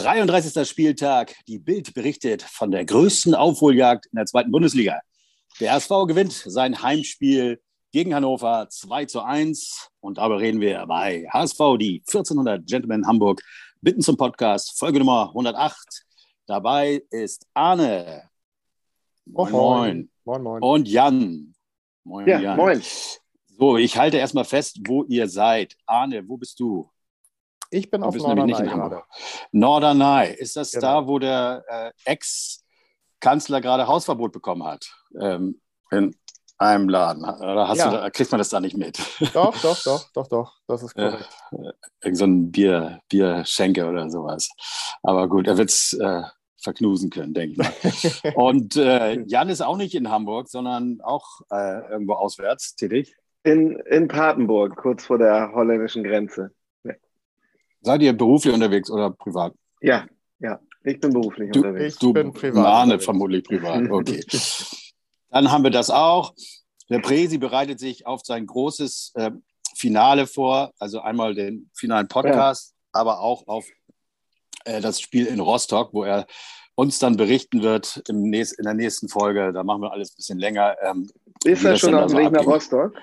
33. 0.00 0.68
Spieltag. 0.68 1.34
Die 1.48 1.58
Bild 1.58 1.94
berichtet 1.94 2.42
von 2.42 2.70
der 2.70 2.84
größten 2.84 3.34
Aufholjagd 3.34 4.06
in 4.06 4.16
der 4.16 4.26
zweiten 4.26 4.50
Bundesliga. 4.50 5.00
Der 5.58 5.72
HSV 5.72 5.88
gewinnt 6.06 6.32
sein 6.32 6.82
Heimspiel 6.82 7.62
gegen 7.92 8.14
Hannover 8.14 8.68
2 8.68 9.06
zu 9.06 9.22
1. 9.22 9.88
Und 10.00 10.18
darüber 10.18 10.38
reden 10.38 10.60
wir 10.60 10.84
bei 10.86 11.26
HSV, 11.32 11.58
die 11.78 12.02
1400 12.06 12.66
Gentlemen 12.66 13.06
Hamburg, 13.06 13.40
bitten 13.80 14.02
zum 14.02 14.18
Podcast, 14.18 14.78
Folge 14.78 14.98
Nummer 14.98 15.28
108. 15.28 15.74
Dabei 16.46 17.02
ist 17.10 17.46
Arne. 17.54 18.28
Moin, 19.24 19.50
moin. 19.50 20.10
moin, 20.24 20.42
moin. 20.42 20.62
Und 20.62 20.88
Jan. 20.88 21.54
Moin, 22.04 22.28
ja, 22.28 22.38
Jan. 22.38 22.56
moin. 22.56 22.82
So, 23.58 23.78
ich 23.78 23.96
halte 23.96 24.18
erstmal 24.18 24.44
fest, 24.44 24.78
wo 24.86 25.04
ihr 25.04 25.26
seid. 25.26 25.74
Arne, 25.86 26.28
wo 26.28 26.36
bist 26.36 26.60
du? 26.60 26.90
Ich 27.70 27.90
bin 27.90 28.02
auf 28.02 28.14
Norderney 28.14 28.52
gerade. 28.52 29.02
Norderney, 29.52 30.32
ist 30.34 30.56
das 30.56 30.72
genau. 30.72 31.02
da, 31.02 31.06
wo 31.06 31.18
der 31.18 31.64
äh, 31.68 31.90
Ex-Kanzler 32.04 33.60
gerade 33.60 33.86
Hausverbot 33.86 34.32
bekommen 34.32 34.64
hat? 34.64 34.90
Ähm, 35.20 35.60
in 35.90 36.14
einem 36.58 36.88
Laden. 36.88 37.24
Oder 37.24 37.68
hast 37.68 37.78
ja. 37.78 37.90
du 37.90 37.96
da, 37.96 38.10
kriegt 38.10 38.30
man 38.30 38.38
das 38.38 38.48
da 38.48 38.60
nicht 38.60 38.76
mit? 38.76 38.98
Doch, 39.34 39.56
doch, 39.60 39.82
doch, 39.82 40.10
doch, 40.14 40.26
doch. 40.28 40.54
Das 40.66 40.82
ist 40.82 40.94
korrekt. 40.94 41.28
Äh, 41.52 41.72
irgend 42.02 42.18
so 42.18 42.24
ein 42.24 42.50
Bier, 42.50 43.00
Bierschenke 43.08 43.86
oder 43.86 44.08
sowas. 44.10 44.48
Aber 45.02 45.28
gut, 45.28 45.46
er 45.46 45.58
wird 45.58 45.70
es 45.70 45.92
äh, 45.92 46.22
verknusen 46.58 47.10
können, 47.10 47.34
denke 47.34 47.52
ich 47.52 48.22
mal. 48.24 48.32
Und 48.34 48.76
äh, 48.76 49.20
Jan 49.26 49.48
ist 49.48 49.60
auch 49.60 49.76
nicht 49.76 49.94
in 49.94 50.10
Hamburg, 50.10 50.48
sondern 50.48 51.00
auch 51.02 51.40
äh, 51.50 51.90
irgendwo 51.90 52.14
auswärts 52.14 52.74
tätig. 52.76 53.16
In, 53.44 53.78
in 53.90 54.08
Papenburg, 54.08 54.76
kurz 54.76 55.06
vor 55.06 55.18
der 55.18 55.52
holländischen 55.52 56.02
Grenze. 56.02 56.50
Seid 57.86 58.02
ihr 58.02 58.12
beruflich 58.12 58.52
unterwegs 58.52 58.90
oder 58.90 59.12
privat? 59.12 59.54
Ja, 59.80 60.06
ja. 60.40 60.58
Ich 60.82 60.98
bin 60.98 61.12
beruflich 61.12 61.52
du, 61.52 61.60
unterwegs. 61.60 61.94
Ich 61.94 62.00
du 62.00 62.12
bin 62.12 62.32
privat. 62.32 62.64
Mahne 62.64 62.98
vermutlich 62.98 63.44
privat. 63.44 63.88
Okay. 63.90 64.24
Dann 65.30 65.52
haben 65.52 65.62
wir 65.62 65.70
das 65.70 65.90
auch. 65.90 66.34
Der 66.90 66.98
Presi 66.98 67.38
bereitet 67.38 67.78
sich 67.78 68.04
auf 68.04 68.22
sein 68.24 68.44
großes 68.44 69.12
äh, 69.14 69.30
Finale 69.76 70.26
vor, 70.26 70.72
also 70.80 71.00
einmal 71.00 71.36
den 71.36 71.70
finalen 71.74 72.08
Podcast, 72.08 72.72
ja. 72.72 73.00
aber 73.00 73.20
auch 73.20 73.46
auf 73.46 73.64
äh, 74.64 74.80
das 74.80 75.00
Spiel 75.00 75.26
in 75.26 75.38
Rostock, 75.38 75.94
wo 75.94 76.02
er 76.02 76.26
uns 76.74 76.98
dann 76.98 77.16
berichten 77.16 77.62
wird 77.62 78.02
im 78.08 78.22
nächst, 78.22 78.58
in 78.58 78.64
der 78.64 78.74
nächsten 78.74 79.08
Folge. 79.08 79.52
Da 79.52 79.62
machen 79.62 79.82
wir 79.82 79.92
alles 79.92 80.10
ein 80.10 80.16
bisschen 80.16 80.38
länger. 80.40 80.74
Ähm, 80.82 81.08
ist 81.44 81.64
er 81.64 81.76
schon 81.76 81.94
auf 81.94 82.10
dem 82.10 82.18
Weg 82.18 82.32
nach 82.32 82.46
Rostock? 82.46 82.94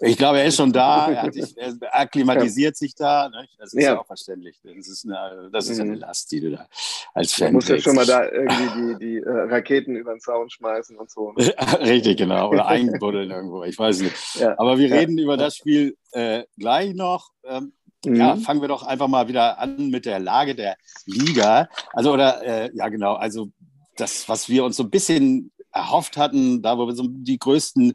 Ich 0.00 0.16
glaube, 0.16 0.40
er 0.40 0.46
ist 0.46 0.56
schon 0.56 0.72
da, 0.72 1.10
er, 1.10 1.32
sich, 1.32 1.56
er 1.56 1.74
akklimatisiert 1.92 2.74
ja. 2.74 2.78
sich 2.78 2.94
da. 2.94 3.28
Ne? 3.28 3.46
Das 3.58 3.72
ist 3.72 3.82
ja. 3.82 3.92
ja. 3.92 4.00
auch 4.00 4.06
verständlich. 4.06 4.58
Das 4.62 4.88
ist, 4.88 5.04
eine, 5.04 5.50
das 5.52 5.68
ist 5.68 5.80
eine 5.80 5.92
mhm. 5.92 5.98
Last, 5.98 6.32
die 6.32 6.40
du 6.40 6.50
da 6.52 6.66
als 7.14 7.32
Fan 7.32 7.48
Du 7.48 7.54
musst 7.54 7.68
ja 7.68 7.78
schon 7.78 7.94
mal 7.94 8.06
da 8.06 8.24
irgendwie 8.24 8.96
die, 8.96 9.06
die 9.06 9.16
äh, 9.18 9.30
Raketen 9.30 9.96
über 9.96 10.12
den 10.14 10.20
Zaun 10.20 10.50
schmeißen 10.50 10.96
und 10.96 11.10
so. 11.10 11.32
Ne? 11.32 11.54
Richtig, 11.80 12.18
genau. 12.18 12.50
Oder 12.50 12.66
einbuddeln 12.66 13.30
irgendwo, 13.30 13.64
ich 13.64 13.78
weiß 13.78 14.00
nicht. 14.00 14.12
Ja. 14.34 14.58
Aber 14.58 14.78
wir 14.78 14.90
reden 14.90 15.18
über 15.18 15.36
das 15.36 15.56
Spiel 15.56 15.96
äh, 16.12 16.44
gleich 16.58 16.94
noch. 16.94 17.30
Ähm, 17.44 17.72
mhm. 18.04 18.16
Ja, 18.16 18.36
fangen 18.36 18.60
wir 18.60 18.68
doch 18.68 18.82
einfach 18.82 19.08
mal 19.08 19.28
wieder 19.28 19.58
an 19.58 19.90
mit 19.90 20.06
der 20.06 20.18
Lage 20.20 20.54
der 20.54 20.76
Liga. 21.04 21.68
Also, 21.92 22.12
oder, 22.12 22.42
äh, 22.42 22.70
ja, 22.74 22.88
genau, 22.88 23.14
also 23.14 23.48
das, 23.96 24.28
was 24.28 24.48
wir 24.48 24.64
uns 24.64 24.76
so 24.76 24.84
ein 24.84 24.90
bisschen 24.90 25.52
erhofft 25.72 26.16
hatten, 26.16 26.62
da 26.62 26.78
wo 26.78 26.86
wir 26.86 26.94
so 26.94 27.06
die 27.08 27.38
größten 27.38 27.94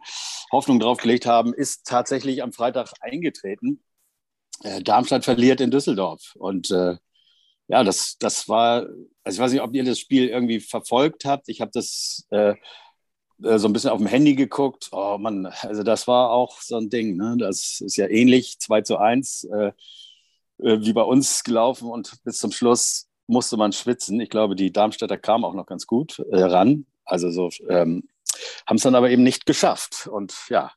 Hoffnungen 0.51 0.79
drauf 0.79 0.97
gelegt 0.97 1.25
haben, 1.25 1.53
ist 1.53 1.85
tatsächlich 1.85 2.43
am 2.43 2.51
Freitag 2.51 2.91
eingetreten. 3.01 3.83
Äh, 4.63 4.81
Darmstadt 4.81 5.25
verliert 5.25 5.61
in 5.61 5.71
Düsseldorf. 5.71 6.33
Und 6.35 6.71
äh, 6.71 6.97
ja, 7.67 7.83
das, 7.83 8.17
das 8.19 8.47
war, 8.47 8.87
also 9.23 9.35
ich 9.35 9.39
weiß 9.39 9.51
nicht, 9.51 9.61
ob 9.61 9.73
ihr 9.73 9.83
das 9.83 9.99
Spiel 9.99 10.27
irgendwie 10.27 10.59
verfolgt 10.59 11.25
habt. 11.25 11.49
Ich 11.49 11.61
habe 11.61 11.71
das 11.73 12.25
äh, 12.31 12.55
äh 13.43 13.59
so 13.59 13.67
ein 13.67 13.73
bisschen 13.73 13.91
auf 13.91 13.99
dem 13.99 14.07
Handy 14.07 14.35
geguckt. 14.35 14.89
Oh 14.91 15.17
Mann, 15.19 15.45
also 15.45 15.83
das 15.83 16.07
war 16.07 16.31
auch 16.31 16.61
so 16.61 16.77
ein 16.77 16.89
Ding. 16.89 17.17
Ne? 17.17 17.35
Das 17.37 17.81
ist 17.81 17.97
ja 17.97 18.07
ähnlich, 18.07 18.59
2 18.59 18.81
zu 18.81 18.97
1, 18.97 19.45
äh, 19.45 19.71
äh, 20.59 20.79
wie 20.81 20.93
bei 20.93 21.03
uns 21.03 21.43
gelaufen 21.43 21.89
und 21.89 22.23
bis 22.23 22.39
zum 22.39 22.51
Schluss 22.51 23.07
musste 23.27 23.57
man 23.57 23.73
schwitzen. 23.73 24.19
Ich 24.21 24.29
glaube, 24.29 24.55
die 24.55 24.71
Darmstädter 24.71 25.17
kamen 25.17 25.43
auch 25.43 25.53
noch 25.53 25.65
ganz 25.65 25.85
gut 25.85 26.23
ran. 26.31 26.85
Also 27.07 27.29
so 27.29 27.49
ähm, 27.69 28.03
haben 28.67 28.75
es 28.75 28.83
dann 28.83 28.95
aber 28.95 29.09
eben 29.09 29.23
nicht 29.23 29.45
geschafft. 29.45 30.07
Und 30.07 30.35
ja, 30.49 30.71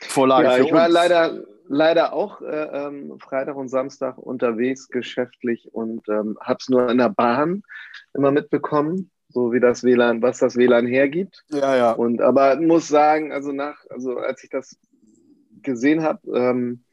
Vorlage. 0.00 0.48
Ja, 0.48 0.58
ich 0.58 0.72
war 0.72 0.88
leider, 0.88 1.42
leider 1.66 2.12
auch 2.12 2.40
äh, 2.42 2.86
ähm, 2.86 3.18
Freitag 3.18 3.56
und 3.56 3.68
Samstag 3.68 4.18
unterwegs 4.18 4.88
geschäftlich 4.88 5.68
und 5.72 6.08
ähm, 6.08 6.38
habe 6.40 6.58
es 6.60 6.68
nur 6.68 6.88
in 6.90 6.98
der 6.98 7.08
Bahn 7.08 7.62
immer 8.14 8.30
mitbekommen, 8.30 9.10
so 9.28 9.52
wie 9.52 9.60
das 9.60 9.82
WLAN, 9.82 10.22
was 10.22 10.38
das 10.38 10.56
WLAN 10.56 10.86
hergibt. 10.86 11.44
Ja, 11.48 11.76
ja. 11.76 11.92
Und 11.92 12.20
aber 12.20 12.60
muss 12.60 12.88
sagen, 12.88 13.32
also 13.32 13.52
nach, 13.52 13.78
also 13.90 14.18
als 14.18 14.44
ich 14.44 14.50
das 14.50 14.78
gesehen 15.62 16.02
habe, 16.02 16.20
ähm, 16.36 16.84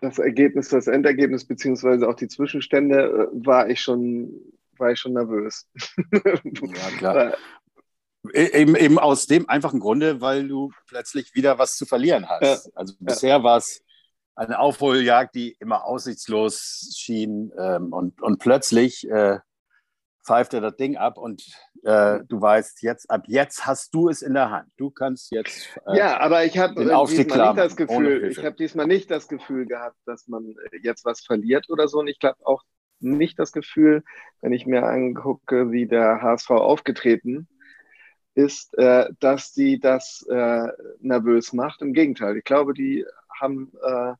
das 0.00 0.18
Ergebnis, 0.18 0.68
das 0.68 0.86
Endergebnis 0.86 1.46
beziehungsweise 1.46 2.08
auch 2.08 2.14
die 2.14 2.28
Zwischenstände, 2.28 3.30
äh, 3.32 3.46
war 3.46 3.70
ich 3.70 3.80
schon 3.80 4.34
war 4.78 4.92
ich 4.92 5.00
schon 5.00 5.12
nervös. 5.12 5.68
ja, 6.12 6.90
klar. 6.98 7.34
E-, 8.32 8.60
eben, 8.60 8.76
eben 8.76 8.98
aus 8.98 9.26
dem 9.26 9.48
einfachen 9.48 9.80
Grunde, 9.80 10.20
weil 10.20 10.48
du 10.48 10.70
plötzlich 10.86 11.34
wieder 11.34 11.58
was 11.58 11.76
zu 11.76 11.86
verlieren 11.86 12.28
hast. 12.28 12.66
Ja. 12.66 12.72
Also 12.74 12.94
bisher 12.98 13.36
ja. 13.36 13.42
war 13.42 13.58
es 13.58 13.82
eine 14.34 14.58
Aufholjagd, 14.58 15.34
die 15.34 15.56
immer 15.60 15.84
aussichtslos 15.84 16.94
schien 16.96 17.52
ähm, 17.58 17.92
und, 17.92 18.20
und 18.20 18.38
plötzlich 18.38 19.08
äh, 19.08 19.38
pfeift 20.24 20.54
er 20.54 20.60
das 20.60 20.76
Ding 20.76 20.96
ab 20.96 21.18
und 21.18 21.44
äh, 21.84 22.20
du 22.26 22.40
weißt 22.40 22.82
jetzt, 22.82 23.10
ab 23.10 23.24
jetzt 23.26 23.66
hast 23.66 23.94
du 23.94 24.08
es 24.08 24.22
in 24.22 24.34
der 24.34 24.50
Hand. 24.50 24.70
Du 24.76 24.90
kannst 24.90 25.30
jetzt. 25.30 25.68
Äh, 25.86 25.98
ja, 25.98 26.18
aber 26.18 26.44
ich 26.44 26.56
habe 26.58 26.74
diesmal 26.74 27.48
nicht 27.48 27.58
das 27.58 27.76
Gefühl, 27.76 28.24
ich 28.30 28.38
habe 28.38 28.56
diesmal 28.56 28.86
nicht 28.86 29.10
das 29.10 29.28
Gefühl 29.28 29.66
gehabt, 29.66 29.96
dass 30.06 30.26
man 30.26 30.54
jetzt 30.82 31.04
was 31.04 31.20
verliert 31.20 31.68
oder 31.68 31.88
so. 31.88 31.98
Und 31.98 32.08
ich 32.08 32.18
glaube 32.18 32.38
auch, 32.44 32.62
nicht 33.04 33.38
das 33.38 33.52
Gefühl, 33.52 34.02
wenn 34.40 34.52
ich 34.52 34.66
mir 34.66 34.84
angucke, 34.84 35.70
wie 35.70 35.86
der 35.86 36.22
HSV 36.22 36.50
aufgetreten 36.50 37.48
ist, 38.34 38.76
äh, 38.78 39.06
dass 39.20 39.52
die 39.52 39.78
das 39.78 40.26
äh, 40.28 40.68
nervös 41.00 41.52
macht. 41.52 41.82
Im 41.82 41.92
Gegenteil, 41.92 42.36
ich 42.36 42.44
glaube, 42.44 42.74
die 42.74 43.04
haben 43.40 43.72
äh, 43.82 44.14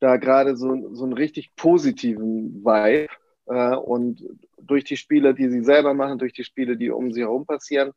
da 0.00 0.16
gerade 0.16 0.56
so, 0.56 0.94
so 0.94 1.04
einen 1.04 1.12
richtig 1.12 1.54
positiven 1.56 2.64
Vibe. 2.64 3.08
Äh, 3.46 3.76
und 3.76 4.22
durch 4.60 4.84
die 4.84 4.96
Spiele, 4.96 5.34
die 5.34 5.48
sie 5.48 5.62
selber 5.62 5.94
machen, 5.94 6.18
durch 6.18 6.32
die 6.32 6.44
Spiele, 6.44 6.76
die 6.76 6.90
um 6.90 7.12
sie 7.12 7.22
herum 7.22 7.46
passieren, 7.46 7.92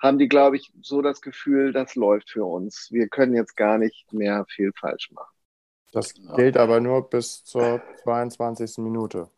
haben 0.00 0.18
die, 0.18 0.28
glaube 0.28 0.56
ich, 0.56 0.72
so 0.82 1.02
das 1.02 1.20
Gefühl, 1.20 1.72
das 1.72 1.94
läuft 1.94 2.30
für 2.30 2.44
uns. 2.44 2.88
Wir 2.90 3.08
können 3.08 3.34
jetzt 3.34 3.56
gar 3.56 3.78
nicht 3.78 4.12
mehr 4.12 4.44
viel 4.48 4.72
falsch 4.78 5.10
machen. 5.12 5.32
Das 5.92 6.12
gilt 6.34 6.56
aber 6.56 6.80
nur 6.80 7.08
bis 7.08 7.44
zur 7.44 7.80
22. 8.02 8.78
Minute. 8.78 9.30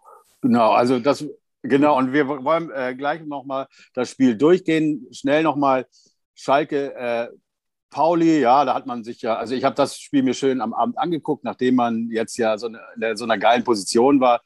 Genau, 0.46 0.70
also 0.70 1.00
das, 1.00 1.26
genau, 1.62 1.98
und 1.98 2.12
wir 2.12 2.28
wollen 2.28 2.70
äh, 2.70 2.94
gleich 2.94 3.20
nochmal 3.24 3.66
das 3.94 4.10
Spiel 4.10 4.36
durchgehen. 4.36 5.08
Schnell 5.10 5.42
nochmal 5.42 5.86
Schalke, 6.36 6.94
äh, 6.94 7.28
Pauli, 7.90 8.40
ja, 8.40 8.64
da 8.64 8.74
hat 8.74 8.86
man 8.86 9.02
sich 9.02 9.22
ja, 9.22 9.34
also 9.36 9.56
ich 9.56 9.64
habe 9.64 9.74
das 9.74 9.98
Spiel 9.98 10.22
mir 10.22 10.34
schön 10.34 10.60
am 10.60 10.72
Abend 10.72 10.98
angeguckt, 10.98 11.42
nachdem 11.42 11.74
man 11.74 12.10
jetzt 12.10 12.36
ja 12.36 12.58
so 12.58 12.68
in 12.68 12.76
so 13.16 13.24
einer 13.24 13.38
geilen 13.38 13.64
Position 13.64 14.20
war 14.20 14.40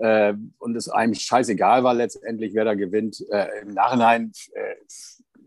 äh, 0.00 0.34
und 0.58 0.76
es 0.76 0.90
eigentlich 0.90 1.24
scheißegal 1.24 1.82
war 1.82 1.94
letztendlich, 1.94 2.52
wer 2.52 2.66
da 2.66 2.74
gewinnt. 2.74 3.24
Äh, 3.30 3.62
Im 3.62 3.72
Nachhinein, 3.72 4.32
äh, 4.52 4.74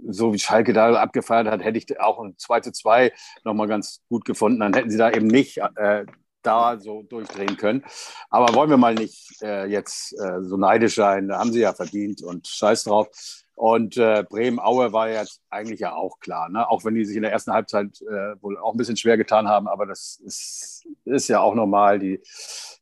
so 0.09 0.33
wie 0.33 0.39
Schalke 0.39 0.73
da 0.73 0.95
abgefeiert 0.95 1.45
hat, 1.45 1.63
hätte 1.63 1.77
ich 1.77 1.99
auch 1.99 2.19
ein 2.23 2.35
2 2.39 2.61
zu 2.61 2.71
2 2.71 3.13
nochmal 3.43 3.67
ganz 3.67 4.01
gut 4.09 4.25
gefunden. 4.25 4.61
Dann 4.61 4.73
hätten 4.73 4.89
sie 4.89 4.97
da 4.97 5.11
eben 5.11 5.27
nicht 5.27 5.59
äh, 5.75 6.05
da 6.41 6.79
so 6.79 7.03
durchdrehen 7.03 7.57
können. 7.57 7.83
Aber 8.29 8.53
wollen 8.55 8.69
wir 8.69 8.77
mal 8.77 8.95
nicht 8.95 9.41
äh, 9.41 9.65
jetzt 9.65 10.13
äh, 10.19 10.41
so 10.41 10.57
neidisch 10.57 10.95
sein, 10.95 11.27
da 11.27 11.39
haben 11.39 11.51
sie 11.51 11.61
ja 11.61 11.73
verdient 11.73 12.23
und 12.23 12.47
scheiß 12.47 12.85
drauf. 12.85 13.09
Und 13.55 13.95
äh, 13.97 14.23
Bremen-Aue 14.27 14.91
war 14.91 15.09
jetzt 15.09 15.39
eigentlich 15.51 15.81
ja 15.81 15.93
auch 15.93 16.19
klar, 16.19 16.49
ne? 16.49 16.67
auch 16.67 16.83
wenn 16.83 16.95
die 16.95 17.05
sich 17.05 17.15
in 17.15 17.21
der 17.21 17.31
ersten 17.31 17.53
Halbzeit 17.53 18.01
äh, 18.01 18.41
wohl 18.41 18.57
auch 18.57 18.73
ein 18.73 18.77
bisschen 18.77 18.97
schwer 18.97 19.17
getan 19.17 19.47
haben, 19.47 19.67
aber 19.67 19.85
das 19.85 20.19
ist, 20.25 20.87
ist 21.05 21.27
ja 21.27 21.41
auch 21.41 21.53
normal. 21.53 21.99
Die, 21.99 22.21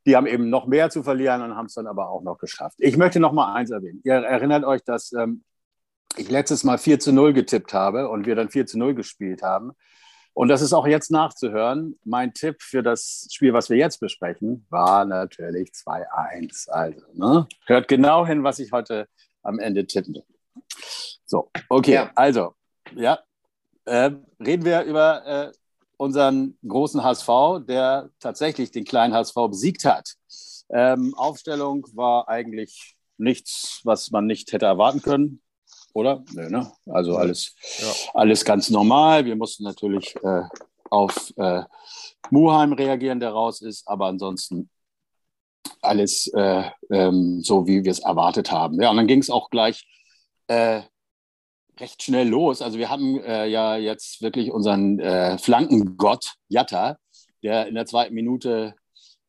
die 0.06 0.16
haben 0.16 0.26
eben 0.26 0.50
noch 0.50 0.68
mehr 0.68 0.90
zu 0.90 1.04
verlieren 1.04 1.42
und 1.42 1.58
haben 1.58 1.66
es 1.66 1.74
dann 1.74 1.88
aber 1.88 2.10
auch 2.10 2.22
noch 2.22 2.38
geschafft. 2.38 2.78
Ich 2.80 2.96
möchte 2.96 3.20
noch 3.20 3.34
mal 3.34 3.54
eins 3.54 3.72
erwähnen. 3.72 4.00
Ihr 4.06 4.14
erinnert 4.14 4.64
euch, 4.64 4.82
dass 4.86 5.12
ähm, 5.12 5.44
ich 6.16 6.30
letztes 6.30 6.64
Mal 6.64 6.78
4 6.78 7.00
zu 7.00 7.12
0 7.12 7.34
getippt 7.34 7.74
habe 7.74 8.08
und 8.08 8.26
wir 8.26 8.36
dann 8.36 8.50
4 8.50 8.66
zu 8.66 8.80
0 8.80 8.94
gespielt 8.94 9.42
haben. 9.44 9.74
Und 10.34 10.48
das 10.48 10.62
ist 10.62 10.74
auch 10.74 10.88
jetzt 10.88 11.12
nachzuhören. 11.12 12.00
Mein 12.04 12.34
Tipp 12.34 12.62
für 12.62 12.82
das 12.82 13.28
Spiel, 13.32 13.54
was 13.54 13.70
wir 13.70 13.78
jetzt 13.78 14.00
besprechen, 14.00 14.66
war 14.70 15.06
natürlich 15.06 15.72
2-1. 15.72 16.70
Also, 16.70 17.02
ne? 17.14 17.48
hört 17.66 17.88
genau 17.88 18.26
hin, 18.26 18.44
was 18.44 18.60
ich 18.60 18.72
heute 18.72 19.08
am 19.44 19.60
Ende 19.60 19.86
tippe. 19.86 20.24
So, 21.26 21.50
okay, 21.70 21.94
ja. 21.94 22.12
also, 22.16 22.54
ja, 22.96 23.20
äh, 23.86 24.12
reden 24.40 24.66
wir 24.66 24.84
über 24.84 25.26
äh, 25.26 25.52
unseren 25.98 26.58
großen 26.66 27.04
HSV, 27.04 27.66
der 27.68 28.10
tatsächlich 28.20 28.72
den 28.72 28.86
kleinen 28.86 29.14
HSV 29.14 29.36
besiegt 29.50 29.86
hat. 29.86 30.16
Ähm, 30.70 31.14
Aufstellung 31.16 31.86
war 31.94 32.30
eigentlich 32.30 32.96
nichts, 33.18 33.82
was 33.84 34.12
man 34.12 34.26
nicht 34.26 34.54
hätte 34.54 34.66
erwarten 34.66 35.02
können, 35.02 35.42
oder? 35.94 36.24
Nö, 36.34 36.50
ne? 36.50 36.72
Also 36.88 37.16
alles, 37.16 37.56
ja. 37.80 38.12
alles 38.14 38.46
ganz 38.46 38.70
normal. 38.70 39.26
Wir 39.26 39.36
mussten 39.36 39.64
natürlich 39.64 40.16
äh, 40.24 40.44
auf 40.90 41.34
äh, 41.38 41.64
Muheim 42.30 42.74
reagieren, 42.74 43.20
der 43.20 43.32
raus 43.32 43.62
ist, 43.62 43.88
aber 43.88 44.08
ansonsten 44.08 44.70
alles 45.82 46.28
äh, 46.34 46.64
ähm, 46.92 47.42
so, 47.44 47.68
wie 47.68 47.84
wir 47.84 47.92
es 47.92 48.00
erwartet 48.00 48.52
haben. 48.52 48.82
Ja, 48.82 48.90
und 48.92 48.98
dann 48.98 49.08
ging 49.08 49.20
es 49.20 49.30
auch 49.30 49.50
gleich 49.50 49.86
äh, 50.48 50.82
recht 51.80 52.04
schnell 52.04 52.28
los. 52.28 52.62
Also 52.62 52.78
wir 52.78 52.90
haben 52.90 53.20
äh, 53.22 53.48
ja 53.48 53.78
jetzt 53.78 54.22
wirklich 54.22 54.52
unseren 54.52 55.00
äh, 55.00 55.38
Flankengott 55.38 56.34
Jatta, 56.48 56.98
der 57.44 57.68
in 57.68 57.76
der 57.76 57.86
zweiten 57.86 58.14
Minute 58.14 58.76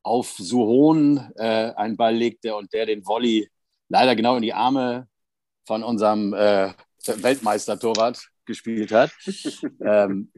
auf 0.03 0.35
Suhon 0.39 1.19
einen 1.37 1.99
Ball 1.99 2.17
legte 2.17 2.57
und 2.57 2.73
der 2.73 2.87
den 2.87 3.07
Volley 3.07 3.51
leider 3.91 4.17
genau 4.17 4.37
in 4.37 4.43
die 4.43 4.55
Arme 4.55 5.09
von 5.71 5.85
unserem 5.85 6.35
äh, 6.35 6.73
Weltmeister-Torwart 7.07 8.29
gespielt 8.45 8.91
hat. 8.91 9.13
ähm, 9.81 10.33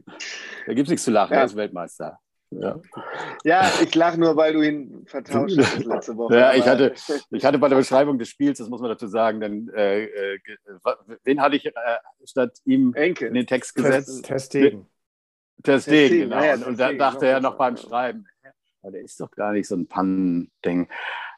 da 0.67 0.73
gibt 0.75 0.85
es 0.85 0.89
nichts 0.89 1.05
zu 1.05 1.09
lachen, 1.09 1.33
ja. 1.33 1.39
er 1.39 1.45
ist 1.45 1.55
Weltmeister. 1.55 2.19
Ja, 2.51 2.79
ja 3.43 3.71
ich 3.81 3.95
lache 3.95 4.19
nur, 4.19 4.35
weil 4.35 4.53
du 4.53 4.61
ihn 4.61 5.07
vertauscht 5.07 5.57
hast 5.57 5.85
letzte 5.85 6.15
Woche. 6.17 6.37
Ja, 6.37 6.53
ich 6.53 6.67
hatte, 6.67 6.93
ich 7.31 7.43
hatte 7.43 7.57
bei 7.57 7.67
der 7.67 7.77
Beschreibung 7.77 8.19
des 8.19 8.29
Spiels, 8.29 8.59
das 8.59 8.69
muss 8.69 8.79
man 8.79 8.91
dazu 8.91 9.07
sagen, 9.07 9.39
denn 9.39 9.71
äh, 9.75 10.03
äh, 10.03 10.39
wen 11.23 11.41
hatte 11.41 11.55
ich 11.55 11.65
äh, 11.65 11.71
statt 12.23 12.59
ihm 12.65 12.93
Enke. 12.93 13.25
in 13.25 13.33
den 13.33 13.47
Text 13.47 13.73
gesetzt? 13.73 14.23
Testegen. 14.25 14.85
Testegen, 15.63 16.29
genau. 16.29 16.43
Ja, 16.43 16.53
und, 16.53 16.67
und 16.67 16.79
dann 16.79 16.99
dachte 16.99 17.25
er 17.25 17.39
noch 17.39 17.57
beim 17.57 17.75
Schreiben, 17.75 18.27
aber 18.83 18.91
der 18.91 19.01
ist 19.01 19.19
doch 19.19 19.31
gar 19.31 19.51
nicht 19.51 19.67
so 19.67 19.75
ein 19.75 19.87
Pannending. 19.87 20.89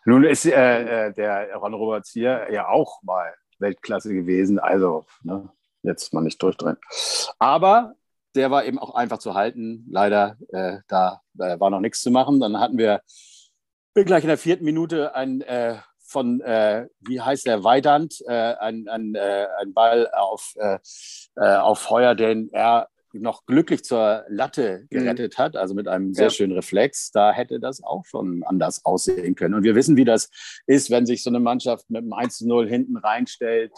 Nun 0.04 0.26
ist 0.26 0.46
äh, 0.46 1.08
äh, 1.08 1.14
der 1.14 1.56
Ron 1.56 1.74
Roberts 1.74 2.12
hier 2.12 2.48
ja 2.52 2.68
auch 2.68 3.02
mal 3.02 3.34
Weltklasse 3.60 4.14
gewesen, 4.14 4.60
also 4.60 5.06
ne, 5.24 5.50
jetzt 5.84 6.14
mal 6.14 6.22
nicht 6.22 6.42
durchdrehen. 6.42 6.78
Aber 7.40 7.96
der 8.36 8.52
war 8.52 8.66
eben 8.66 8.80
auch 8.80 8.96
einfach 8.96 9.18
zu 9.18 9.34
halten. 9.34 9.86
Leider, 9.90 10.38
äh, 10.50 10.80
da 10.88 11.22
äh, 11.40 11.60
war 11.60 11.70
noch 11.70 11.80
nichts 11.80 12.02
zu 12.02 12.12
machen. 12.12 12.40
Dann 12.40 12.60
hatten 12.60 12.78
wir 12.78 13.02
gleich 13.94 14.24
in 14.24 14.30
der 14.30 14.38
vierten 14.38 14.66
Minute 14.66 15.16
ein 15.16 15.42
äh, 15.42 15.78
von, 16.08 16.42
äh, 16.42 16.88
wie 17.00 17.22
heißt 17.22 17.48
der, 17.48 17.64
Weidand, 17.64 18.22
äh, 18.28 18.56
ein, 18.56 18.88
ein, 18.88 19.16
äh, 19.16 19.48
ein 19.60 19.74
Ball 19.74 20.10
auf, 20.12 20.56
auf 21.36 21.90
Heuer, 21.90 22.16
den 22.16 22.50
er 22.54 22.88
noch 23.20 23.46
glücklich 23.46 23.84
zur 23.84 24.26
Latte 24.28 24.88
mhm. 24.90 24.98
gerettet 24.98 25.38
mhm. 25.38 25.44
hat, 25.44 25.56
also 25.56 25.74
mit 25.74 25.88
einem 25.88 26.14
sehr 26.14 26.26
ja. 26.26 26.30
schönen 26.30 26.54
Reflex, 26.54 27.12
da 27.12 27.32
hätte 27.32 27.60
das 27.60 27.84
auch 27.84 28.06
schon 28.06 28.44
anders 28.44 28.86
aussehen 28.86 29.36
können. 29.36 29.54
Und 29.54 29.64
wir 29.64 29.76
wissen, 29.76 29.96
wie 29.96 30.06
das 30.06 30.30
ist, 30.68 30.92
wenn 30.92 31.06
sich 31.06 31.24
so 31.24 31.30
eine 31.30 31.40
Mannschaft 31.40 31.90
mit 31.90 32.04
einem 32.04 32.14
1 32.14 32.42
0 32.42 32.68
hinten 32.68 32.98
reinstellt, 32.98 33.72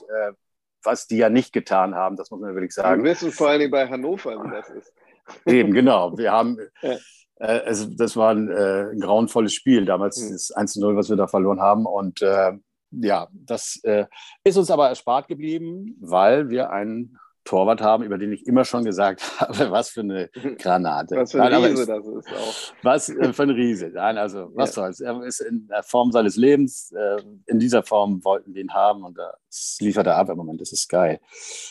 was 0.84 1.06
die 1.06 1.18
ja 1.18 1.30
nicht 1.30 1.54
getan 1.54 1.96
haben, 1.96 2.16
das 2.16 2.32
muss 2.32 2.40
man 2.40 2.56
wirklich 2.56 2.74
sagen. 2.74 3.04
Wir 3.04 3.12
wissen 3.12 3.32
vor 3.32 3.50
allem 3.50 3.70
bei 3.70 3.88
Hannover, 3.88 4.44
wie 4.44 4.50
das 4.50 4.70
ist. 4.70 4.94
Eben, 5.46 5.74
genau. 5.74 6.18
Wir 6.18 6.32
haben, 6.32 6.58
ja. 6.82 6.98
äh, 7.36 7.60
also 7.66 7.86
das 7.86 8.16
war 8.16 8.34
ein, 8.34 8.50
äh, 8.50 8.92
ein 8.92 9.00
grauenvolles 9.00 9.54
Spiel, 9.54 9.86
damals 9.86 10.22
mhm. 10.22 10.32
das 10.32 10.56
1-0, 10.56 10.96
was 10.96 11.10
wir 11.10 11.18
da 11.18 11.28
verloren 11.28 11.60
haben. 11.60 11.86
Und 11.86 12.22
äh, 12.22 12.54
ja, 12.92 13.28
das 13.34 13.80
äh, 13.84 14.06
ist 14.44 14.58
uns 14.58 14.72
aber 14.72 14.88
erspart 14.88 15.28
geblieben, 15.28 15.98
weil 16.00 16.50
wir 16.50 16.72
einen 16.72 17.18
Torwart 17.48 17.82
haben, 17.82 18.04
über 18.04 18.18
den 18.18 18.34
ich 18.34 18.46
immer 18.46 18.66
schon 18.66 18.84
gesagt 18.84 19.22
habe, 19.40 19.72
was 19.72 19.90
für 19.90 20.02
eine 20.02 20.30
Granate. 20.60 21.16
Was 21.16 21.32
für 21.32 21.42
ein 21.42 21.52
Nein, 21.52 21.64
Riese 21.64 21.82
ist, 21.82 21.90
das 21.90 22.06
ist 22.06 22.34
auch. 22.34 22.84
Was 22.84 23.10
äh, 23.10 23.34
für 23.34 23.44
ein 23.44 23.50
Riese. 23.52 23.88
Nein, 23.88 24.18
also 24.18 24.52
was 24.54 24.76
ja. 24.76 24.84
soll's. 24.84 25.00
Er 25.00 25.24
ist 25.24 25.40
in 25.40 25.68
der 25.68 25.84
Form 25.84 26.12
seines 26.12 26.36
Lebens. 26.36 26.92
Äh, 26.92 27.22
in 27.46 27.60
dieser 27.60 27.84
Form 27.84 28.24
wollten 28.24 28.54
wir 28.54 28.62
ihn 28.62 28.74
haben 28.74 29.04
und 29.04 29.18
das 29.18 29.78
liefert 29.80 30.08
er 30.08 30.18
ab 30.18 30.30
im 30.30 30.38
Moment. 30.38 30.60
Das 30.60 30.74
ist 30.74 30.90
geil. 30.90 31.20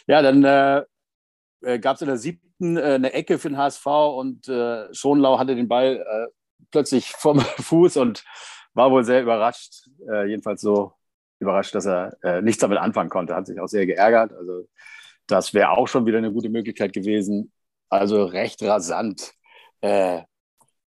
Ja, 0.06 0.22
dann 0.22 0.44
äh, 0.44 0.82
äh 1.62 1.78
gab 1.78 1.96
es 1.96 2.02
in 2.02 2.08
der 2.08 2.16
siebten 2.16 2.78
äh, 2.78 2.94
eine 2.94 3.12
Ecke 3.12 3.38
für 3.38 3.50
den 3.50 3.58
HSV 3.58 3.86
und 3.86 4.48
äh, 4.48 4.92
Schonlau 4.94 5.38
hatte 5.38 5.54
den 5.54 5.68
Ball 5.68 6.04
äh, 6.08 6.32
plötzlich 6.70 7.12
vom 7.12 7.40
Fuß 7.60 7.98
und 7.98 8.24
war 8.72 8.90
wohl 8.90 9.04
sehr 9.04 9.22
überrascht. 9.22 9.88
jedenfalls 10.26 10.60
so 10.60 10.92
überrascht, 11.38 11.74
dass 11.74 11.86
er 11.86 12.42
nichts 12.42 12.60
damit 12.60 12.76
anfangen 12.76 13.08
konnte. 13.08 13.34
Hat 13.34 13.46
sich 13.46 13.58
auch 13.58 13.68
sehr 13.68 13.86
geärgert. 13.86 14.34
Also 14.34 14.68
das 15.26 15.54
wäre 15.54 15.70
auch 15.70 15.88
schon 15.88 16.06
wieder 16.06 16.18
eine 16.18 16.32
gute 16.32 16.48
Möglichkeit 16.48 16.92
gewesen. 16.92 17.52
Also 17.88 18.24
recht 18.24 18.62
rasant 18.62 19.32
äh, 19.80 20.22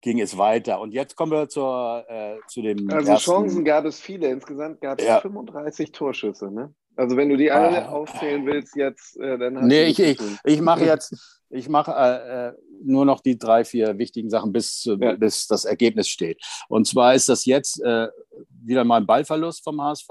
ging 0.02 0.20
es 0.20 0.38
weiter. 0.38 0.80
Und 0.80 0.92
jetzt 0.92 1.16
kommen 1.16 1.32
wir 1.32 1.50
zur, 1.50 2.06
äh, 2.08 2.38
zu 2.48 2.62
dem. 2.62 2.90
Also 2.90 3.12
ersten. 3.12 3.32
Chancen 3.32 3.66
gab 3.66 3.86
es 3.86 4.00
viele. 4.00 4.30
Insgesamt 4.30 4.82
gab 4.82 5.00
es 5.00 5.08
ja. 5.08 5.20
35 5.20 5.92
Torschüsse. 5.92 6.52
Ne? 6.52 6.74
Also 6.96 7.18
wenn 7.18 7.30
du 7.30 7.38
die 7.38 7.52
alle 7.52 7.88
ah. 7.88 7.92
aufzählen 7.92 8.46
willst 8.46 8.76
jetzt, 8.76 9.18
äh, 9.20 9.38
dann 9.38 9.58
hast 9.58 9.66
nee, 9.66 9.86
du 9.86 9.92
ich, 9.92 10.00
ich, 10.00 10.20
ich 10.46 10.62
mache 10.62 10.86
jetzt, 10.86 11.42
ich 11.50 11.70
mache 11.70 11.92
äh, 11.92 12.48
äh, 12.48 12.54
nur 12.84 13.06
noch 13.06 13.22
die 13.22 13.38
drei, 13.38 13.64
vier 13.66 13.98
wichtigen 13.98 14.30
Sachen, 14.30 14.52
bis, 14.52 14.84
ja. 14.86 15.14
bis 15.14 15.48
das 15.48 15.66
Ergebnis 15.66 16.08
steht. 16.08 16.42
Und 16.68 16.88
zwar 16.88 17.14
ist 17.14 17.30
das 17.30 17.46
jetzt 17.46 17.82
äh, 17.82 18.08
wieder 18.50 18.84
mal 18.84 18.98
ein 18.98 19.06
Ballverlust 19.06 19.64
vom 19.64 19.82
HSV, 19.82 20.10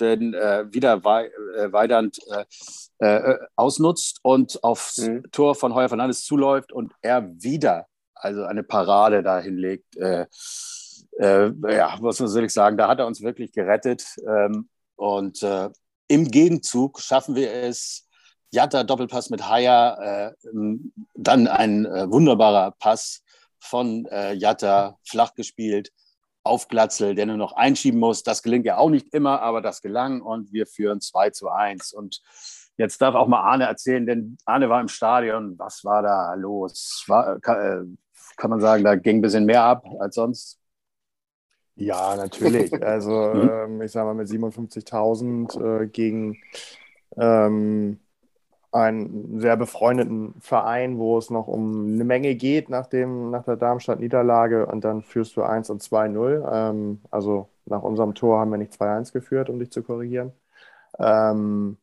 denn 0.00 0.34
äh, 0.34 0.64
wieder 0.70 1.04
Wei 1.04 1.30
äh, 1.56 1.72
Weidand 1.72 2.18
äh, 2.98 3.34
ausnutzt 3.56 4.20
und 4.22 4.62
aufs 4.62 4.98
mhm. 4.98 5.24
Tor 5.32 5.54
von 5.54 5.74
Heuer 5.74 5.88
Fernandes 5.88 6.24
zuläuft 6.24 6.72
und 6.72 6.92
er 7.00 7.30
wieder 7.42 7.86
also 8.14 8.44
eine 8.44 8.62
Parade 8.62 9.22
dahin 9.24 9.56
legt. 9.56 9.96
ja, 9.96 10.28
was 11.18 12.16
soll 12.18 12.44
ich 12.44 12.52
sagen, 12.52 12.76
da 12.76 12.86
hat 12.86 13.00
er 13.00 13.06
uns 13.06 13.20
wirklich 13.20 13.52
gerettet. 13.52 14.04
Ähm, 14.24 14.68
und 14.94 15.44
im 16.08 16.30
Gegenzug 16.30 17.00
schaffen 17.00 17.34
wir 17.34 17.52
es, 17.52 18.08
Jatta 18.50 18.84
Doppelpass 18.84 19.30
mit 19.30 19.48
Haya, 19.48 20.28
äh, 20.28 20.34
dann 21.14 21.48
ein 21.48 21.86
äh, 21.86 22.10
wunderbarer 22.10 22.72
Pass 22.72 23.22
von 23.58 24.06
äh, 24.06 24.34
Jatta, 24.34 24.98
flach 25.04 25.34
gespielt, 25.34 25.90
auf 26.44 26.68
Glatzel, 26.68 27.14
der 27.14 27.26
nur 27.26 27.36
noch 27.36 27.52
einschieben 27.52 27.98
muss. 27.98 28.22
Das 28.24 28.42
gelingt 28.42 28.66
ja 28.66 28.76
auch 28.76 28.90
nicht 28.90 29.14
immer, 29.14 29.40
aber 29.40 29.62
das 29.62 29.80
gelang 29.80 30.20
und 30.20 30.52
wir 30.52 30.66
führen 30.66 31.00
2 31.00 31.30
zu 31.30 31.48
1. 31.48 31.92
Und 31.92 32.20
jetzt 32.76 33.00
darf 33.00 33.14
auch 33.14 33.28
mal 33.28 33.40
Arne 33.40 33.64
erzählen, 33.64 34.04
denn 34.04 34.36
Arne 34.44 34.68
war 34.68 34.80
im 34.80 34.88
Stadion. 34.88 35.58
Was 35.58 35.84
war 35.84 36.02
da 36.02 36.34
los? 36.34 37.04
War, 37.06 37.40
kann, 37.40 37.56
äh, 37.58 37.96
kann 38.36 38.50
man 38.50 38.60
sagen, 38.60 38.84
da 38.84 38.96
ging 38.96 39.18
ein 39.18 39.22
bisschen 39.22 39.46
mehr 39.46 39.62
ab 39.62 39.86
als 39.98 40.16
sonst? 40.16 40.61
Ja, 41.76 42.16
natürlich. 42.16 42.72
Also 42.82 43.32
mhm. 43.34 43.50
ähm, 43.50 43.82
ich 43.82 43.92
sage 43.92 44.06
mal 44.06 44.14
mit 44.14 44.28
57.000 44.28 45.82
äh, 45.82 45.86
gegen 45.86 46.38
ähm, 47.16 47.98
einen 48.72 49.38
sehr 49.38 49.56
befreundeten 49.56 50.34
Verein, 50.40 50.98
wo 50.98 51.18
es 51.18 51.28
noch 51.30 51.46
um 51.46 51.92
eine 51.92 52.04
Menge 52.04 52.34
geht 52.34 52.70
nach, 52.70 52.86
dem, 52.86 53.30
nach 53.30 53.44
der 53.44 53.56
Darmstadt-Niederlage 53.56 54.66
und 54.66 54.82
dann 54.82 55.02
führst 55.02 55.36
du 55.36 55.42
1 55.42 55.68
und 55.70 55.82
2-0. 55.82 56.48
Ähm, 56.50 57.00
also 57.10 57.48
nach 57.66 57.82
unserem 57.82 58.14
Tor 58.14 58.40
haben 58.40 58.50
wir 58.50 58.58
nicht 58.58 58.72
2-1 58.72 59.12
geführt, 59.12 59.50
um 59.50 59.58
dich 59.58 59.70
zu 59.70 59.82
korrigieren. 59.82 60.32
Ähm, 60.98 61.76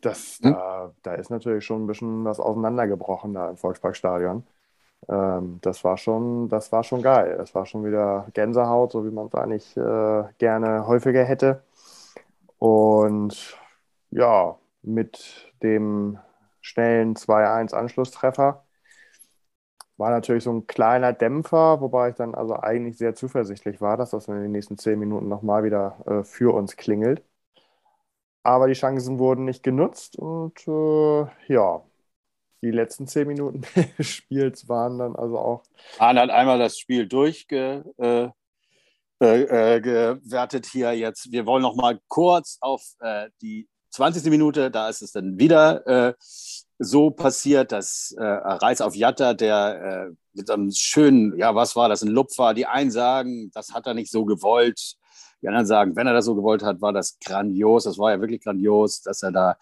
das, 0.00 0.40
hm? 0.42 0.52
da, 0.52 0.92
da 1.02 1.14
ist 1.14 1.30
natürlich 1.30 1.64
schon 1.64 1.84
ein 1.84 1.86
bisschen 1.86 2.24
was 2.24 2.40
auseinandergebrochen 2.40 3.34
da 3.34 3.50
im 3.50 3.56
Volksparkstadion. 3.56 4.44
Ähm, 5.08 5.58
das, 5.62 5.84
war 5.84 5.96
schon, 5.98 6.48
das 6.48 6.72
war 6.72 6.84
schon 6.84 7.02
geil. 7.02 7.36
Das 7.38 7.54
war 7.54 7.66
schon 7.66 7.84
wieder 7.84 8.28
Gänsehaut, 8.34 8.92
so 8.92 9.04
wie 9.04 9.10
man 9.10 9.26
es 9.26 9.34
eigentlich 9.34 9.76
äh, 9.76 10.24
gerne 10.38 10.86
häufiger 10.86 11.24
hätte. 11.24 11.62
Und 12.58 13.56
ja, 14.10 14.58
mit 14.82 15.52
dem 15.62 16.18
schnellen 16.60 17.16
2-1-Anschlusstreffer 17.16 18.64
war 19.96 20.10
natürlich 20.10 20.44
so 20.44 20.52
ein 20.52 20.66
kleiner 20.66 21.12
Dämpfer, 21.12 21.80
wobei 21.80 22.10
ich 22.10 22.16
dann 22.16 22.34
also 22.34 22.56
eigentlich 22.58 22.96
sehr 22.98 23.14
zuversichtlich 23.14 23.80
war, 23.80 23.96
dass 23.96 24.10
das 24.10 24.28
in 24.28 24.34
den 24.40 24.50
nächsten 24.52 24.78
zehn 24.78 24.98
Minuten 24.98 25.28
nochmal 25.28 25.62
wieder 25.64 25.98
äh, 26.06 26.24
für 26.24 26.54
uns 26.54 26.76
klingelt. 26.76 27.22
Aber 28.42 28.66
die 28.68 28.74
Chancen 28.74 29.18
wurden 29.18 29.44
nicht 29.44 29.62
genutzt 29.62 30.16
und 30.16 30.66
äh, 30.66 31.26
ja, 31.52 31.82
die 32.62 32.70
letzten 32.70 33.06
zehn 33.06 33.26
Minuten 33.26 33.62
des 33.98 34.06
Spiels 34.06 34.68
waren 34.68 34.98
dann 34.98 35.16
also 35.16 35.38
auch. 35.38 35.62
Arne 35.98 36.20
hat 36.20 36.30
einmal 36.30 36.58
das 36.58 36.78
Spiel 36.78 37.06
durchgewertet 37.06 38.34
äh, 39.20 39.78
äh, 39.78 40.62
hier 40.70 40.92
jetzt. 40.92 41.32
Wir 41.32 41.46
wollen 41.46 41.62
noch 41.62 41.76
mal 41.76 42.00
kurz 42.08 42.58
auf 42.60 42.82
äh, 43.00 43.30
die 43.40 43.68
20. 43.90 44.30
Minute, 44.30 44.70
da 44.70 44.88
ist 44.88 45.02
es 45.02 45.12
dann 45.12 45.38
wieder 45.38 45.86
äh, 45.86 46.14
so 46.78 47.10
passiert, 47.10 47.72
dass 47.72 48.12
äh, 48.16 48.22
Reis 48.22 48.80
auf 48.80 48.94
Jatta, 48.94 49.34
der 49.34 50.08
äh, 50.10 50.14
mit 50.32 50.50
einem 50.50 50.70
schönen, 50.72 51.36
ja, 51.36 51.54
was 51.54 51.76
war 51.76 51.88
das, 51.88 52.02
ein 52.02 52.08
Lupfer, 52.08 52.54
die 52.54 52.66
einen 52.66 52.90
sagen, 52.90 53.50
das 53.52 53.72
hat 53.72 53.86
er 53.86 53.94
nicht 53.94 54.10
so 54.10 54.24
gewollt. 54.24 54.96
Die 55.42 55.48
anderen 55.48 55.66
sagen, 55.66 55.96
wenn 55.96 56.06
er 56.06 56.12
das 56.12 56.26
so 56.26 56.34
gewollt 56.34 56.62
hat, 56.62 56.80
war 56.80 56.92
das 56.92 57.18
grandios. 57.18 57.84
Das 57.84 57.98
war 57.98 58.12
ja 58.12 58.20
wirklich 58.20 58.42
grandios, 58.42 59.02
dass 59.02 59.22
er 59.22 59.32
da 59.32 59.56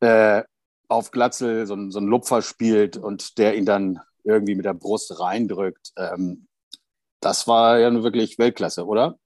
äh, 0.00 0.44
auf 0.88 1.10
Glatzel 1.10 1.66
so, 1.66 1.76
so 1.90 1.98
einen 1.98 2.08
Lupfer 2.08 2.42
spielt 2.42 2.96
und 2.96 3.38
der 3.38 3.56
ihn 3.56 3.66
dann 3.66 4.00
irgendwie 4.24 4.54
mit 4.54 4.64
der 4.64 4.74
Brust 4.74 5.20
reindrückt. 5.20 5.92
Ähm, 5.96 6.46
das 7.20 7.46
war 7.46 7.78
ja 7.78 7.90
nun 7.90 8.04
wirklich 8.04 8.38
Weltklasse, 8.38 8.86
oder? 8.86 9.18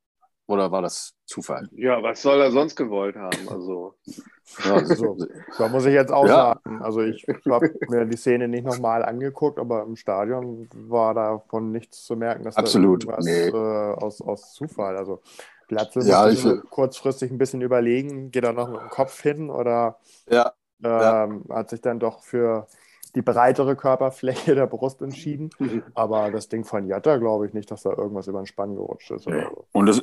Oder 0.47 0.73
war 0.73 0.83
das 0.83 1.15
Zufall? 1.25 1.69
Ja, 1.73 2.03
was 2.03 2.21
soll 2.21 2.41
er 2.41 2.51
sonst 2.51 2.77
gewollt 2.77 3.17
haben? 3.17 3.49
Also. 3.49 3.95
Ja, 4.65 4.75
also, 4.75 5.17
da 5.57 5.69
muss 5.69 5.87
ich 5.87 5.95
jetzt 5.95 6.13
auch 6.13 6.27
ja. 6.27 6.59
sagen. 6.65 6.83
Also 6.83 7.01
ich 7.01 7.25
habe 7.49 7.73
mir 7.89 8.05
die 8.05 8.19
Szene 8.19 8.49
nicht 8.49 8.65
nochmal 8.65 9.03
angeguckt, 9.03 9.59
aber 9.59 9.83
im 9.85 9.97
Stadion 9.97 10.69
war 10.75 11.15
davon 11.15 11.73
nichts 11.73 12.05
zu 12.05 12.17
merken, 12.17 12.45
dass 12.45 12.57
Absolut. 12.57 13.09
da 13.09 13.17
nee. 13.21 13.47
äh, 13.47 13.53
aus, 13.53 14.21
aus 14.21 14.53
Zufall. 14.53 14.97
Also 14.97 15.23
Glatzel 15.69 16.07
ja, 16.07 16.27
muss 16.27 16.47
kurzfristig 16.69 17.31
ein 17.31 17.39
bisschen 17.39 17.63
überlegen, 17.63 18.31
geht 18.31 18.45
er 18.45 18.53
noch 18.53 18.69
mit 18.69 18.81
dem 18.81 18.89
Kopf 18.91 19.23
hin 19.23 19.49
oder 19.49 19.99
ja. 20.29 20.53
Ähm, 20.83 21.45
hat 21.49 21.71
sich 21.71 21.81
dann 21.81 22.01
doch 22.01 22.23
für 22.23 22.67
die 23.15 23.23
breitere 23.23 23.77
Körperfläche 23.77 24.55
der 24.55 24.67
Brust 24.67 25.03
entschieden. 25.03 25.51
Mhm. 25.59 25.83
Aber 25.95 26.31
das 26.31 26.49
Ding 26.49 26.65
von 26.65 26.87
Jatta 26.87 27.17
glaube 27.17 27.47
ich 27.47 27.55
nicht, 27.55 27.71
dass 27.71 27.83
da 27.83 27.91
irgendwas 27.91 28.27
über 28.27 28.41
den 28.41 28.47
Spann 28.47 28.75
gerutscht 28.75 29.11
ist. 29.11 29.27
Nee. 29.29 29.45
So. 29.45 29.67
Und 29.73 29.87
das 29.87 30.03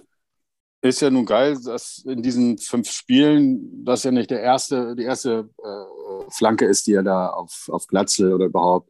ist 0.82 1.02
ja 1.02 1.10
nun 1.10 1.26
geil, 1.26 1.58
dass 1.62 2.00
in 2.06 2.22
diesen 2.22 2.58
fünf 2.58 2.90
Spielen 2.90 3.84
das 3.84 4.04
ja 4.04 4.12
nicht 4.12 4.32
der 4.32 4.42
erste, 4.42 4.96
die 4.96 5.04
erste 5.04 5.50
äh, 5.62 6.30
Flanke 6.30 6.66
ist, 6.66 6.88
die 6.88 6.94
er 6.94 7.04
da 7.04 7.28
auf, 7.28 7.68
auf 7.70 7.88
Glatzel 7.88 8.34
oder 8.34 8.46
überhaupt 8.46 8.90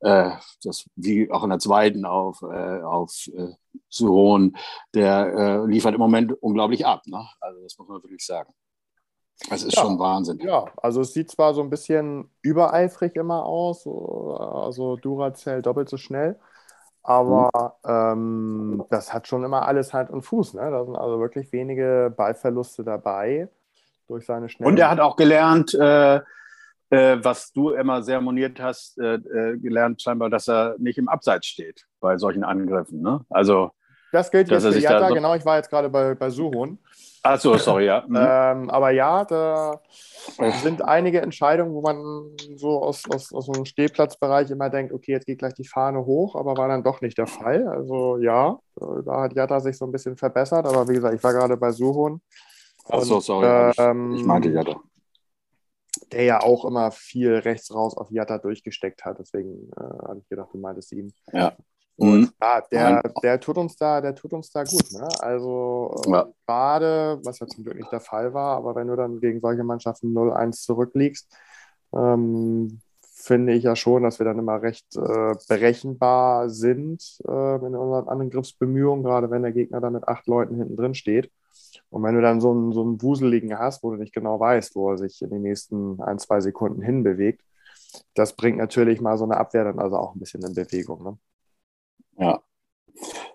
äh, 0.00 0.30
das, 0.62 0.88
wie 0.94 1.30
auch 1.30 1.42
in 1.42 1.50
der 1.50 1.58
zweiten 1.58 2.04
auf, 2.04 2.42
äh, 2.42 2.82
auf 2.82 3.28
äh, 3.34 3.48
Suron, 3.88 4.56
der 4.94 5.34
äh, 5.34 5.66
liefert 5.66 5.94
im 5.94 6.00
Moment 6.00 6.32
unglaublich 6.40 6.86
ab. 6.86 7.02
Ne? 7.06 7.26
Also 7.40 7.62
das 7.62 7.76
muss 7.78 7.88
man 7.88 8.02
wirklich 8.02 8.24
sagen. 8.24 8.52
Das 9.48 9.62
ist 9.62 9.76
ja, 9.76 9.82
schon 9.82 9.98
Wahnsinn. 9.98 10.38
Ja, 10.40 10.66
also 10.76 11.00
es 11.00 11.12
sieht 11.12 11.30
zwar 11.30 11.54
so 11.54 11.62
ein 11.62 11.70
bisschen 11.70 12.30
übereifrig 12.42 13.14
immer 13.16 13.44
aus, 13.44 13.86
also 13.86 14.96
Duracell 14.96 15.62
doppelt 15.62 15.88
so 15.88 15.96
schnell, 15.96 16.38
aber 17.02 17.50
mhm. 17.84 18.80
ähm, 18.80 18.84
das 18.90 19.12
hat 19.12 19.28
schon 19.28 19.44
immer 19.44 19.66
alles 19.66 19.94
Hand 19.94 20.10
und 20.10 20.22
Fuß. 20.22 20.54
Ne? 20.54 20.70
Da 20.70 20.84
sind 20.84 20.96
also 20.96 21.20
wirklich 21.20 21.52
wenige 21.52 22.12
Ballverluste 22.16 22.82
dabei 22.82 23.48
durch 24.08 24.26
seine 24.26 24.48
Schnelle. 24.48 24.70
Und 24.70 24.78
er 24.78 24.90
hat 24.90 25.00
auch 25.00 25.16
gelernt, 25.16 25.72
äh, 25.74 26.16
äh, 26.90 27.18
was 27.22 27.52
du 27.52 27.70
immer 27.70 28.02
sehr 28.02 28.20
moniert 28.20 28.60
hast, 28.60 28.98
äh, 28.98 29.14
äh, 29.14 29.58
gelernt 29.58 30.02
scheinbar, 30.02 30.30
dass 30.30 30.48
er 30.48 30.74
nicht 30.78 30.98
im 30.98 31.08
Abseits 31.08 31.46
steht 31.46 31.86
bei 32.00 32.16
solchen 32.18 32.44
Angriffen. 32.44 33.00
Ne? 33.00 33.24
Also 33.30 33.70
das 34.12 34.30
gilt 34.30 34.50
jetzt 34.50 34.66
für 34.66 34.78
Jatta, 34.78 35.10
genau. 35.10 35.34
Ich 35.34 35.44
war 35.44 35.56
jetzt 35.56 35.70
gerade 35.70 35.88
bei, 35.88 36.14
bei 36.14 36.30
Suhon. 36.30 36.78
Ach 37.22 37.38
so, 37.40 37.56
sorry, 37.58 37.86
ja. 37.86 38.04
Mhm. 38.06 38.16
Ähm, 38.16 38.70
aber 38.70 38.90
ja, 38.90 39.24
da 39.24 39.80
sind 40.62 40.82
einige 40.82 41.20
Entscheidungen, 41.20 41.74
wo 41.74 41.80
man 41.80 42.36
so 42.56 42.82
aus, 42.82 43.04
aus, 43.10 43.32
aus 43.32 43.46
so 43.46 43.52
einem 43.52 43.64
Stehplatzbereich 43.64 44.50
immer 44.50 44.70
denkt, 44.70 44.92
okay, 44.92 45.12
jetzt 45.12 45.26
geht 45.26 45.38
gleich 45.38 45.54
die 45.54 45.66
Fahne 45.66 46.04
hoch, 46.06 46.36
aber 46.36 46.56
war 46.56 46.68
dann 46.68 46.84
doch 46.84 47.00
nicht 47.00 47.18
der 47.18 47.26
Fall. 47.26 47.66
Also 47.68 48.18
ja, 48.18 48.58
da 48.76 49.22
hat 49.22 49.34
Jatta 49.34 49.60
sich 49.60 49.76
so 49.76 49.84
ein 49.84 49.92
bisschen 49.92 50.16
verbessert, 50.16 50.66
aber 50.66 50.88
wie 50.88 50.94
gesagt, 50.94 51.14
ich 51.14 51.24
war 51.24 51.32
gerade 51.32 51.56
bei 51.56 51.72
Suhon. 51.72 52.20
Ach 52.88 53.02
so, 53.02 53.20
sorry, 53.20 53.72
ähm, 53.78 54.14
ich 54.14 54.24
meinte 54.24 54.50
Jatta. 54.50 54.80
Der 56.12 56.22
ja 56.22 56.40
auch 56.40 56.64
immer 56.64 56.90
viel 56.92 57.34
rechts 57.34 57.74
raus 57.74 57.96
auf 57.96 58.10
Jatta 58.10 58.38
durchgesteckt 58.38 59.04
hat, 59.04 59.18
deswegen 59.18 59.70
äh, 59.76 59.80
habe 59.80 60.20
ich 60.20 60.28
gedacht, 60.28 60.48
du 60.52 60.58
meintest 60.58 60.92
ihn. 60.92 61.12
Ja. 61.32 61.54
Und 61.98 62.20
mhm. 62.20 62.30
ja, 62.40 62.60
der, 62.70 63.02
der 63.24 63.40
tut 63.40 63.58
uns 63.58 63.76
da, 63.76 64.00
der 64.00 64.14
tut 64.14 64.32
uns 64.32 64.50
da 64.50 64.62
gut. 64.62 64.92
Ne? 64.92 65.08
Also 65.18 66.00
äh, 66.06 66.10
ja. 66.10 66.28
gerade, 66.46 67.18
was 67.24 67.40
ja 67.40 67.46
zum 67.48 67.64
Glück 67.64 67.76
nicht 67.76 67.90
der 67.90 68.00
Fall 68.00 68.32
war, 68.32 68.56
aber 68.56 68.76
wenn 68.76 68.86
du 68.86 68.94
dann 68.94 69.18
gegen 69.18 69.40
solche 69.40 69.64
Mannschaften 69.64 70.16
0-1 70.16 70.62
zurückliegst, 70.62 71.28
ähm, 71.92 72.80
finde 73.00 73.52
ich 73.52 73.64
ja 73.64 73.74
schon, 73.74 74.04
dass 74.04 74.20
wir 74.20 74.26
dann 74.26 74.38
immer 74.38 74.62
recht 74.62 74.86
äh, 74.94 75.34
berechenbar 75.48 76.48
sind 76.50 77.02
äh, 77.26 77.56
in 77.56 77.74
unseren 77.74 78.08
Angriffsbemühungen, 78.08 79.02
gerade 79.02 79.28
wenn 79.32 79.42
der 79.42 79.52
Gegner 79.52 79.80
dann 79.80 79.94
mit 79.94 80.06
acht 80.06 80.28
Leuten 80.28 80.54
hinten 80.54 80.76
drin 80.76 80.94
steht. 80.94 81.32
Und 81.90 82.04
wenn 82.04 82.14
du 82.14 82.22
dann 82.22 82.40
so 82.40 82.52
einen, 82.52 82.72
so 82.72 82.82
einen 82.82 83.02
Wuseligen 83.02 83.58
hast, 83.58 83.82
wo 83.82 83.90
du 83.90 83.96
nicht 83.96 84.14
genau 84.14 84.38
weißt, 84.38 84.76
wo 84.76 84.92
er 84.92 84.98
sich 84.98 85.20
in 85.20 85.30
den 85.30 85.42
nächsten 85.42 86.00
ein, 86.00 86.20
zwei 86.20 86.40
Sekunden 86.40 86.80
hinbewegt, 86.80 87.42
das 88.14 88.34
bringt 88.34 88.58
natürlich 88.58 89.00
mal 89.00 89.18
so 89.18 89.24
eine 89.24 89.36
Abwehr 89.36 89.64
dann 89.64 89.80
also 89.80 89.96
auch 89.96 90.14
ein 90.14 90.20
bisschen 90.20 90.44
in 90.44 90.54
Bewegung. 90.54 91.02
Ne? 91.02 91.18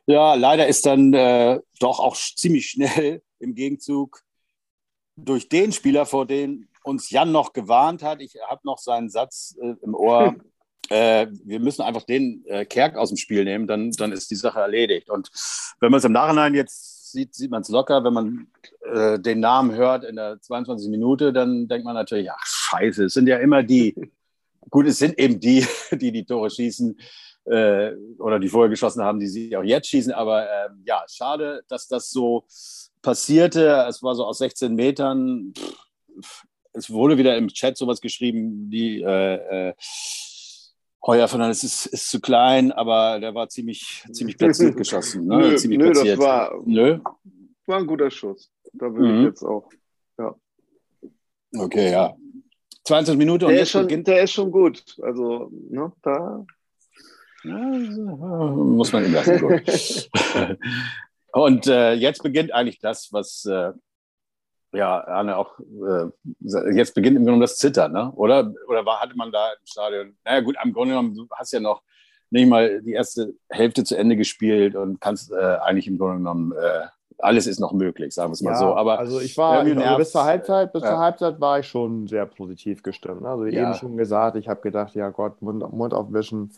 Ja. 0.06 0.36
Leider 0.36 0.68
ist 0.68 0.86
dann 0.86 1.14
äh, 1.14 1.60
doch 1.80 2.00
auch 2.00 2.16
ziemlich 2.16 2.68
schnell 2.70 3.22
im 3.40 3.56
Gegenzug 3.56 4.22
durch 5.16 5.50
den 5.50 5.72
Spieler, 5.72 6.06
vor 6.06 6.26
dem 6.26 6.68
uns 6.84 7.10
Jan 7.10 7.32
noch 7.32 7.54
gewarnt 7.54 8.04
hat, 8.04 8.22
ich 8.22 8.36
habe 8.48 8.62
noch 8.64 8.78
seinen 8.78 9.10
Satz 9.10 9.56
äh, 9.62 9.76
im 9.82 9.96
Ohr, 9.96 10.36
äh, 10.90 11.28
wir 11.44 11.60
müssen 11.60 11.82
einfach 11.82 12.04
den 12.04 12.44
äh, 12.46 12.66
Kerk 12.66 12.98
aus 12.98 13.10
dem 13.10 13.18
Spiel 13.18 13.46
nehmen, 13.46 13.68
dann, 13.68 13.92
dann 13.92 14.12
ist 14.12 14.30
die 14.32 14.36
Sache 14.36 14.60
erledigt. 14.60 15.10
Und 15.10 15.30
wenn 15.80 15.92
man 15.92 16.00
es 16.00 16.04
im 16.04 16.12
Nachhinein 16.12 16.54
jetzt 16.54 17.12
sieht, 17.12 17.34
sieht 17.34 17.52
man 17.52 17.62
es 17.62 17.70
locker, 17.70 18.04
wenn 18.04 18.14
man 18.14 18.48
äh, 18.82 19.20
den 19.20 19.40
Namen 19.40 19.74
hört 19.74 20.04
in 20.04 20.18
der 20.18 20.42
22. 20.42 20.90
Minute, 20.90 21.32
dann 21.32 21.68
denkt 21.68 21.86
man 21.86 21.96
natürlich, 21.96 22.30
ach 22.32 22.46
scheiße, 22.46 23.06
es 23.06 23.14
sind 23.14 23.28
ja 23.28 23.38
immer 23.38 23.64
die, 23.64 24.12
gut, 24.70 24.88
es 24.88 24.98
sind 25.00 25.18
eben 25.18 25.40
die, 25.40 25.66
die 25.92 26.12
die 26.12 26.26
Tore 26.26 26.50
schießen, 26.50 27.00
äh, 27.46 27.92
oder 28.20 28.40
die 28.40 28.50
vorher 28.50 28.70
geschossen 28.70 29.04
haben, 29.04 29.20
die 29.20 29.28
sie 29.28 29.56
auch 29.56 29.64
jetzt 29.64 29.90
schießen. 29.90 30.14
Aber 30.14 30.44
äh, 30.44 30.70
ja, 30.86 31.04
schade, 31.10 31.64
dass 31.68 31.88
das 31.88 32.10
so 32.10 32.46
passierte. 33.02 33.86
Es 33.88 34.02
war 34.02 34.16
so 34.16 34.26
aus 34.26 34.38
16 34.40 34.74
Metern. 34.74 35.54
Es 36.74 36.90
wurde 36.90 37.18
wieder 37.18 37.38
im 37.38 37.50
Chat 37.50 37.78
sowas 37.78 38.02
geschrieben, 38.02 38.70
die 38.70 39.02
äh, 39.02 39.70
äh, 39.70 39.74
Heuer 41.06 41.28
Fernandes 41.28 41.64
ist, 41.64 41.86
ist 41.88 42.10
zu 42.10 42.22
klein, 42.22 42.72
aber 42.72 43.20
der 43.20 43.36
war 43.36 43.50
ziemlich, 43.50 44.04
ziemlich 44.12 44.38
platziert 44.38 44.78
geschossen. 44.78 45.28
Ne? 45.28 45.38
Nö, 45.38 45.56
ziemlich 45.58 45.80
nö 45.80 45.92
platziert. 45.92 46.18
das 46.18 46.26
war, 46.26 46.62
nö? 46.66 47.00
war 47.66 47.80
ein 47.80 47.88
guter 47.88 48.10
Schuss. 48.10 48.50
Da 48.72 48.92
würde 48.94 49.14
mhm. 49.14 49.20
ich 49.20 49.26
jetzt 49.26 49.44
auch. 49.44 49.70
Ja. 50.18 50.36
Okay, 51.58 51.92
ja. 51.92 52.16
20 52.86 53.18
Minuten 53.18 53.46
und 53.46 53.52
der, 53.52 53.62
ist 53.62 53.72
schon, 53.72 53.88
der 53.88 54.24
ist 54.24 54.32
schon 54.32 54.52
gut. 54.52 54.84
Also, 55.02 55.50
ne, 55.70 55.92
da 56.02 56.46
ja, 57.44 57.54
muss 57.54 58.92
man 58.94 59.06
ihm 59.06 59.14
lassen. 59.14 59.40
Und 61.34 61.68
äh, 61.68 61.94
jetzt 61.94 62.22
beginnt 62.22 62.54
eigentlich 62.54 62.80
das, 62.80 63.12
was 63.12 63.46
äh, 63.46 63.72
ja 64.72 65.04
Arne 65.06 65.38
auch 65.38 65.60
äh, 65.60 66.10
jetzt 66.76 66.94
beginnt 66.94 67.18
im 67.18 67.26
Grunde 67.26 67.42
das 67.42 67.58
Zittern, 67.58 67.92
ne? 67.92 68.12
Oder 68.12 68.54
oder 68.68 68.86
war 68.86 69.02
hatte 69.02 69.16
man 69.16 69.32
da 69.32 69.52
im 69.54 69.66
Stadion? 69.66 70.18
Naja 70.24 70.42
gut, 70.42 70.58
am 70.58 70.74
Grunde 70.74 70.94
genommen 70.94 71.16
du 71.16 71.28
hast 71.32 71.52
ja 71.54 71.60
noch 71.60 71.82
nicht 72.30 72.48
mal 72.48 72.82
die 72.82 72.94
erste 72.94 73.34
Hälfte 73.50 73.84
zu 73.84 73.96
Ende 73.96 74.16
gespielt 74.16 74.76
und 74.76 75.00
kannst 75.00 75.32
äh, 75.32 75.36
eigentlich 75.36 75.88
im 75.88 75.98
Grunde 75.98 76.18
genommen 76.18 76.52
äh, 76.54 76.88
alles 77.20 77.48
ist 77.48 77.60
noch 77.60 77.74
möglich, 77.74 78.14
sagen 78.14 78.30
wir 78.30 78.34
es 78.34 78.42
mal 78.42 78.52
ja, 78.52 78.58
so. 78.58 78.76
Aber 78.76 79.00
also 79.00 79.20
ich 79.20 79.38
war 79.38 79.60
also 79.60 79.98
bis 79.98 80.12
zur 80.12 80.24
Halbzeit, 80.24 80.74
bis 80.74 80.84
ja. 80.84 80.90
zur 80.90 81.00
Halbzeit 81.00 81.40
war 81.40 81.60
ich 81.60 81.68
schon 81.68 82.08
sehr 82.08 82.26
positiv 82.26 82.84
gestimmt. 82.84 83.26
Also 83.26 83.46
ja. 83.46 83.64
eben 83.64 83.74
schon 83.76 83.98
gesagt, 83.98 84.38
ich 84.38 84.48
habe 84.48 84.62
gedacht, 84.62 84.96
ja 84.96 85.10
Gott, 85.10 85.42
Mund, 85.42 85.72
Mund 85.74 85.94
aufwischen 85.94 86.52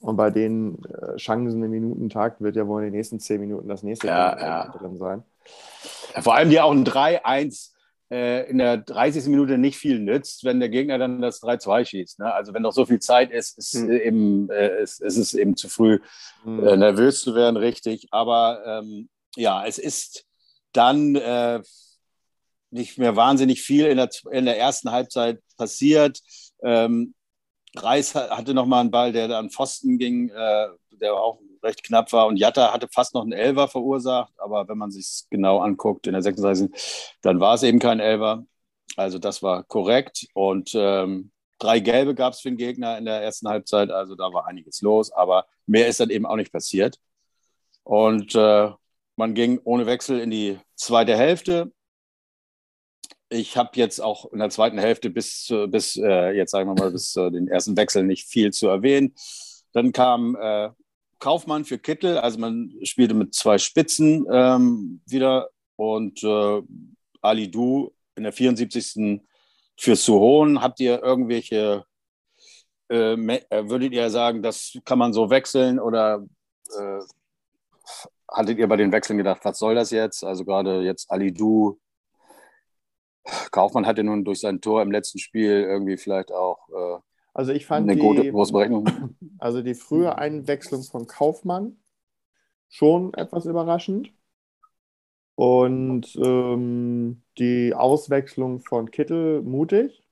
und 0.00 0.16
bei 0.16 0.30
den 0.30 0.78
äh, 0.84 1.16
Chancen 1.16 1.62
im 1.62 1.70
Minutentakt 1.70 2.40
wird 2.40 2.56
ja 2.56 2.66
wohl 2.66 2.82
in 2.82 2.88
den 2.88 2.96
nächsten 2.96 3.20
zehn 3.20 3.40
Minuten 3.40 3.68
das 3.68 3.82
nächste 3.82 4.08
drin 4.78 4.96
sein. 4.96 5.22
vor 6.20 6.34
allem 6.34 6.50
dir 6.50 6.64
auch 6.64 6.72
ein 6.72 6.84
3-1 6.84 7.72
äh, 8.12 8.50
in 8.50 8.58
der 8.58 8.76
30. 8.76 9.26
Minute 9.26 9.56
nicht 9.56 9.78
viel 9.78 9.98
nützt, 9.98 10.44
wenn 10.44 10.60
der 10.60 10.68
Gegner 10.68 10.98
dann 10.98 11.22
das 11.22 11.42
3-2 11.42 11.86
schießt. 11.86 12.18
Ne? 12.18 12.32
Also 12.32 12.52
wenn 12.52 12.60
noch 12.60 12.74
so 12.74 12.84
viel 12.84 13.00
Zeit 13.00 13.30
ist, 13.30 13.56
ist, 13.56 13.74
mhm. 13.74 13.90
eben, 13.90 14.50
äh, 14.50 14.82
ist, 14.82 15.00
ist 15.00 15.16
es 15.16 15.32
eben 15.32 15.56
zu 15.56 15.70
früh, 15.70 15.98
mhm. 16.44 16.78
nervös 16.78 17.22
zu 17.22 17.34
werden, 17.34 17.56
richtig. 17.56 18.08
Aber 18.10 18.60
ähm, 18.66 19.08
ja, 19.36 19.64
es 19.66 19.78
ist 19.78 20.26
dann 20.72 21.14
äh, 21.16 21.60
nicht 22.70 22.98
mehr 22.98 23.16
wahnsinnig 23.16 23.62
viel 23.62 23.86
in 23.86 23.98
der, 23.98 24.10
in 24.30 24.46
der 24.46 24.58
ersten 24.58 24.90
Halbzeit 24.90 25.40
passiert. 25.56 26.20
Ähm, 26.62 27.14
Reis 27.76 28.14
hatte 28.14 28.54
noch 28.54 28.66
mal 28.66 28.80
einen 28.80 28.90
Ball, 28.90 29.12
der 29.12 29.30
an 29.30 29.50
Pfosten 29.50 29.98
ging, 29.98 30.30
äh, 30.30 30.68
der 30.90 31.14
auch 31.14 31.38
recht 31.62 31.82
knapp 31.84 32.12
war. 32.12 32.26
Und 32.26 32.36
Jatta 32.36 32.72
hatte 32.72 32.88
fast 32.92 33.14
noch 33.14 33.22
einen 33.22 33.32
Elver 33.32 33.68
verursacht. 33.68 34.32
Aber 34.38 34.68
wenn 34.68 34.78
man 34.78 34.90
sich 34.90 35.24
genau 35.30 35.60
anguckt 35.60 36.06
in 36.06 36.12
der 36.12 36.22
36. 36.22 36.70
dann 37.22 37.40
war 37.40 37.54
es 37.54 37.62
eben 37.62 37.78
kein 37.78 38.00
Elver. 38.00 38.44
Also 38.96 39.18
das 39.18 39.42
war 39.42 39.64
korrekt. 39.64 40.26
Und 40.34 40.72
ähm, 40.74 41.30
drei 41.58 41.80
Gelbe 41.80 42.14
gab 42.14 42.34
es 42.34 42.40
für 42.40 42.50
den 42.50 42.58
Gegner 42.58 42.98
in 42.98 43.04
der 43.04 43.22
ersten 43.22 43.48
Halbzeit. 43.48 43.90
Also 43.90 44.16
da 44.16 44.32
war 44.32 44.46
einiges 44.46 44.82
los. 44.82 45.12
Aber 45.12 45.46
mehr 45.66 45.88
ist 45.88 46.00
dann 46.00 46.10
eben 46.10 46.26
auch 46.26 46.36
nicht 46.36 46.52
passiert. 46.52 46.98
Und 47.84 48.34
äh, 48.34 48.70
man 49.22 49.34
ging 49.34 49.60
ohne 49.62 49.86
Wechsel 49.86 50.18
in 50.18 50.32
die 50.32 50.58
zweite 50.74 51.16
Hälfte. 51.16 51.72
Ich 53.28 53.56
habe 53.56 53.70
jetzt 53.74 54.00
auch 54.00 54.32
in 54.32 54.40
der 54.40 54.50
zweiten 54.50 54.78
Hälfte 54.78 55.10
bis, 55.10 55.46
bis 55.68 55.96
äh, 55.96 56.32
jetzt 56.32 56.50
sagen 56.50 56.68
wir 56.68 56.74
mal, 56.74 56.90
bis 56.90 57.14
äh, 57.14 57.30
den 57.30 57.46
ersten 57.46 57.76
Wechsel 57.76 58.02
nicht 58.02 58.26
viel 58.26 58.52
zu 58.52 58.66
erwähnen. 58.66 59.14
Dann 59.74 59.92
kam 59.92 60.34
äh, 60.34 60.70
Kaufmann 61.20 61.64
für 61.64 61.78
Kittel, 61.78 62.18
also 62.18 62.40
man 62.40 62.74
spielte 62.82 63.14
mit 63.14 63.32
zwei 63.32 63.58
Spitzen 63.58 64.26
ähm, 64.28 65.02
wieder 65.06 65.50
und 65.76 66.24
äh, 66.24 66.62
Ali 67.20 67.48
Du 67.48 67.94
in 68.16 68.24
der 68.24 68.32
74. 68.32 69.20
für 69.78 69.94
Suhon. 69.94 70.60
Habt 70.60 70.80
ihr 70.80 71.00
irgendwelche, 71.00 71.84
äh, 72.90 73.12
äh, 73.14 73.68
würdet 73.70 73.92
ihr 73.92 74.10
sagen, 74.10 74.42
das 74.42 74.76
kann 74.84 74.98
man 74.98 75.12
so 75.12 75.30
wechseln 75.30 75.78
oder 75.78 76.26
hattet 78.32 78.58
ihr 78.58 78.68
bei 78.68 78.76
den 78.76 78.92
Wechseln 78.92 79.18
gedacht, 79.18 79.44
was 79.44 79.58
soll 79.58 79.74
das 79.74 79.90
jetzt? 79.90 80.24
Also 80.24 80.44
gerade 80.44 80.82
jetzt 80.82 81.10
Ali 81.10 81.32
Du. 81.32 81.78
Kaufmann 83.52 83.86
hatte 83.86 84.02
nun 84.02 84.24
durch 84.24 84.40
sein 84.40 84.60
Tor 84.60 84.82
im 84.82 84.90
letzten 84.90 85.18
Spiel 85.18 85.62
irgendwie 85.62 85.96
vielleicht 85.96 86.32
auch 86.32 86.68
äh, 86.70 86.98
also 87.34 87.52
ich 87.52 87.66
fand 87.66 87.88
eine 87.88 87.98
die, 87.98 88.06
gute, 88.06 88.30
große 88.30 88.52
Berechnung. 88.52 88.84
Also 89.38 89.60
die 89.60 89.74
frühe 89.74 90.16
Einwechslung 90.16 90.84
von 90.84 91.08
Kaufmann 91.08 91.76
schon 92.68 93.12
etwas 93.14 93.44
überraschend. 93.44 94.12
Und 95.34 96.14
ähm, 96.16 97.22
die 97.38 97.74
Auswechslung 97.74 98.60
von 98.60 98.90
Kittel 98.90 99.42
mutig. 99.42 100.06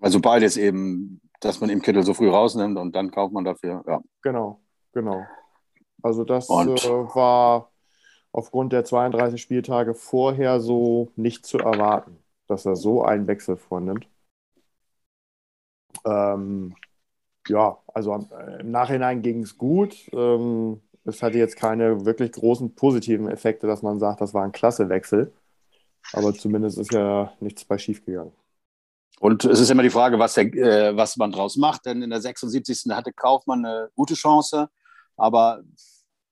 Also 0.00 0.20
beides 0.20 0.56
eben, 0.56 1.20
dass 1.40 1.60
man 1.60 1.68
eben 1.68 1.82
Kittel 1.82 2.02
so 2.02 2.14
früh 2.14 2.30
rausnimmt 2.30 2.78
und 2.78 2.94
dann 2.94 3.10
kauft 3.10 3.34
man 3.34 3.44
dafür, 3.44 3.84
ja. 3.86 4.00
Genau, 4.22 4.62
genau. 4.92 5.26
Also 6.02 6.24
das 6.24 6.48
äh, 6.48 6.50
war 6.50 7.70
aufgrund 8.32 8.72
der 8.72 8.84
32 8.84 9.40
Spieltage 9.40 9.94
vorher 9.94 10.60
so 10.60 11.10
nicht 11.16 11.46
zu 11.46 11.58
erwarten, 11.58 12.18
dass 12.46 12.66
er 12.66 12.76
so 12.76 13.02
einen 13.02 13.26
Wechsel 13.26 13.56
vornimmt. 13.56 14.08
Ähm, 16.04 16.74
ja, 17.48 17.78
also 17.88 18.26
im 18.60 18.70
Nachhinein 18.70 19.22
ging 19.22 19.42
es 19.42 19.56
gut. 19.56 20.08
Ähm, 20.12 20.80
es 21.04 21.22
hatte 21.22 21.38
jetzt 21.38 21.56
keine 21.56 22.04
wirklich 22.04 22.32
großen 22.32 22.74
positiven 22.74 23.28
Effekte, 23.28 23.66
dass 23.66 23.82
man 23.82 23.98
sagt, 23.98 24.20
das 24.20 24.34
war 24.34 24.44
ein 24.44 24.52
klasse 24.52 24.88
Wechsel. 24.88 25.32
Aber 26.12 26.32
zumindest 26.34 26.78
ist 26.78 26.92
ja 26.92 27.32
nichts 27.40 27.64
bei 27.64 27.78
schief 27.78 28.04
gegangen. 28.04 28.32
Und 29.20 29.44
es 29.44 29.58
ist 29.58 29.70
immer 29.70 29.82
die 29.82 29.90
Frage, 29.90 30.18
was, 30.18 30.34
der, 30.34 30.46
äh, 30.54 30.96
was 30.96 31.16
man 31.16 31.32
draus 31.32 31.56
macht. 31.56 31.86
Denn 31.86 32.02
in 32.02 32.10
der 32.10 32.20
76. 32.20 32.84
hatte 32.90 33.12
Kaufmann 33.12 33.64
eine 33.64 33.90
gute 33.96 34.14
Chance. 34.14 34.68
Aber 35.18 35.62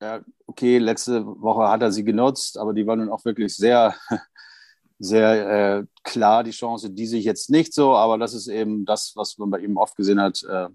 ja, 0.00 0.20
okay, 0.46 0.78
letzte 0.78 1.26
Woche 1.26 1.68
hat 1.68 1.82
er 1.82 1.92
sie 1.92 2.04
genutzt, 2.04 2.58
aber 2.58 2.72
die 2.72 2.86
war 2.86 2.96
nun 2.96 3.10
auch 3.10 3.24
wirklich 3.24 3.54
sehr, 3.54 3.94
sehr 4.98 5.78
äh, 5.78 5.84
klar, 6.02 6.44
die 6.44 6.50
Chance, 6.52 6.90
die 6.90 7.06
sich 7.06 7.24
jetzt 7.24 7.50
nicht 7.50 7.74
so. 7.74 7.94
Aber 7.94 8.16
das 8.16 8.32
ist 8.32 8.48
eben 8.48 8.84
das, 8.84 9.12
was 9.16 9.36
man 9.38 9.50
bei 9.50 9.58
ihm 9.58 9.76
oft 9.76 9.96
gesehen 9.96 10.20
hat. 10.20 10.42
Äh, 10.48 10.68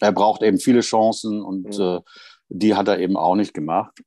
er 0.00 0.12
braucht 0.12 0.42
eben 0.42 0.58
viele 0.58 0.80
Chancen 0.80 1.42
und 1.42 1.76
mhm. 1.76 1.82
äh, 1.82 2.00
die 2.48 2.74
hat 2.74 2.88
er 2.88 2.98
eben 2.98 3.16
auch 3.16 3.34
nicht 3.34 3.52
gemacht. 3.52 4.00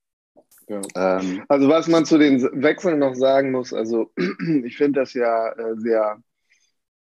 Ja. 0.68 0.82
Ähm, 0.96 1.44
also 1.50 1.68
was 1.68 1.88
man 1.88 2.06
zu 2.06 2.18
den 2.18 2.42
Wechseln 2.64 3.00
noch 3.00 3.16
sagen 3.16 3.52
muss, 3.52 3.74
also 3.74 4.12
ich 4.64 4.78
finde 4.78 5.02
das 5.02 5.14
ja 5.14 5.50
äh, 5.50 5.76
sehr 5.78 6.22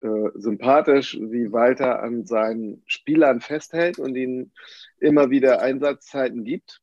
äh, 0.00 0.30
sympathisch, 0.34 1.18
wie 1.20 1.52
Walter 1.52 2.02
an 2.02 2.26
seinen 2.26 2.82
Spielern 2.86 3.40
festhält 3.40 3.98
und 3.98 4.16
ihnen 4.16 4.52
immer 4.98 5.30
wieder 5.30 5.60
Einsatzzeiten 5.60 6.44
gibt. 6.44 6.80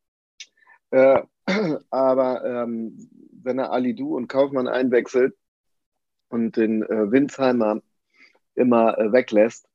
Äh, 0.91 1.22
aber 1.89 2.43
ähm, 2.45 3.10
wenn 3.43 3.60
er 3.60 3.72
Alidu 3.72 4.15
und 4.15 4.27
Kaufmann 4.27 4.67
einwechselt 4.67 5.36
und 6.29 6.57
den 6.57 6.84
äh, 6.84 7.12
Winsheimer 7.12 7.81
immer 8.55 8.98
äh, 8.98 9.12
weglässt, 9.12 9.67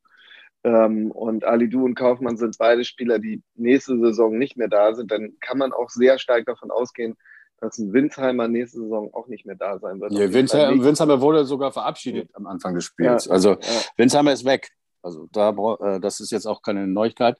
ähm, 0.62 1.10
und 1.10 1.44
Alidu 1.44 1.84
und 1.84 1.94
Kaufmann 1.94 2.36
sind 2.36 2.58
beide 2.58 2.84
Spieler, 2.84 3.18
die 3.18 3.42
nächste 3.54 3.98
Saison 3.98 4.36
nicht 4.36 4.56
mehr 4.56 4.68
da 4.68 4.94
sind, 4.94 5.10
dann 5.10 5.38
kann 5.40 5.58
man 5.58 5.72
auch 5.72 5.88
sehr 5.88 6.18
stark 6.18 6.44
davon 6.46 6.70
ausgehen, 6.70 7.16
dass 7.60 7.78
ein 7.78 7.92
Winsheimer 7.92 8.48
nächste 8.48 8.80
Saison 8.80 9.12
auch 9.12 9.26
nicht 9.28 9.46
mehr 9.46 9.56
da 9.56 9.78
sein 9.78 10.00
wird. 10.00 10.12
Ja, 10.12 10.32
Winsheimer, 10.32 10.82
Winsheimer 10.82 11.20
wurde 11.20 11.44
sogar 11.44 11.72
verabschiedet 11.72 12.30
am 12.34 12.46
Anfang 12.46 12.74
des 12.74 12.84
Spiels. 12.84 13.26
Ja, 13.26 13.32
also 13.32 13.50
ja. 13.50 13.58
Winsheimer 13.96 14.32
ist 14.32 14.44
weg. 14.44 14.70
Also 15.02 15.28
da, 15.32 15.50
äh, 15.50 16.00
das 16.00 16.20
ist 16.20 16.30
jetzt 16.30 16.46
auch 16.46 16.62
keine 16.62 16.86
Neuigkeit. 16.86 17.36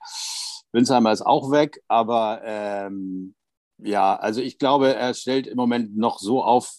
Winsheimer 0.71 1.11
ist 1.11 1.21
auch 1.21 1.51
weg, 1.51 1.81
aber 1.87 2.41
ähm, 2.43 3.35
ja, 3.77 4.15
also 4.15 4.41
ich 4.41 4.57
glaube, 4.57 4.93
er 4.95 5.13
stellt 5.13 5.47
im 5.47 5.57
Moment 5.57 5.97
noch 5.97 6.19
so 6.19 6.43
auf, 6.43 6.71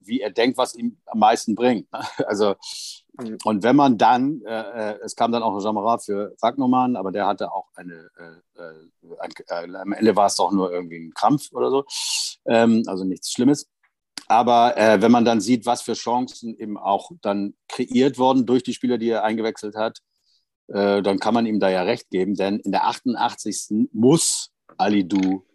wie 0.00 0.20
er 0.20 0.30
denkt, 0.30 0.58
was 0.58 0.74
ihm 0.74 0.98
am 1.06 1.20
meisten 1.20 1.54
bringt. 1.54 1.88
Also. 2.26 2.54
Und 3.44 3.62
wenn 3.64 3.74
man 3.74 3.98
dann, 3.98 4.42
äh, 4.42 4.92
äh, 4.92 4.98
es 5.02 5.16
kam 5.16 5.32
dann 5.32 5.42
auch 5.42 5.54
ein 5.54 5.60
Jammerat 5.60 6.04
für 6.04 6.36
Wagnermann, 6.40 6.94
aber 6.94 7.10
der 7.10 7.26
hatte 7.26 7.52
auch 7.52 7.66
eine, 7.74 8.08
äh, 8.16 8.60
äh 8.62 9.18
ein, 9.18 9.30
äh, 9.48 9.76
am 9.76 9.92
Ende 9.92 10.14
war 10.14 10.26
es 10.26 10.36
doch 10.36 10.52
nur 10.52 10.72
irgendwie 10.72 10.98
ein 10.98 11.14
Krampf 11.14 11.52
oder 11.52 11.70
so, 11.70 11.84
ähm, 12.46 12.84
also 12.86 13.04
nichts 13.04 13.32
Schlimmes. 13.32 13.68
Aber 14.28 14.76
äh, 14.76 15.00
wenn 15.02 15.10
man 15.10 15.24
dann 15.24 15.40
sieht, 15.40 15.66
was 15.66 15.82
für 15.82 15.94
Chancen 15.94 16.56
eben 16.58 16.76
auch 16.78 17.10
dann 17.22 17.54
kreiert 17.66 18.18
wurden 18.18 18.46
durch 18.46 18.62
die 18.62 18.74
Spieler, 18.74 18.98
die 18.98 19.10
er 19.10 19.24
eingewechselt 19.24 19.74
hat, 19.74 20.00
dann 20.70 21.18
kann 21.18 21.32
man 21.32 21.46
ihm 21.46 21.60
da 21.60 21.70
ja 21.70 21.80
recht 21.80 22.10
geben, 22.10 22.34
denn 22.34 22.58
in 22.58 22.72
der 22.72 22.84
88. 22.84 23.88
muss 23.90 24.50
Ali 24.76 25.08
Du 25.08 25.46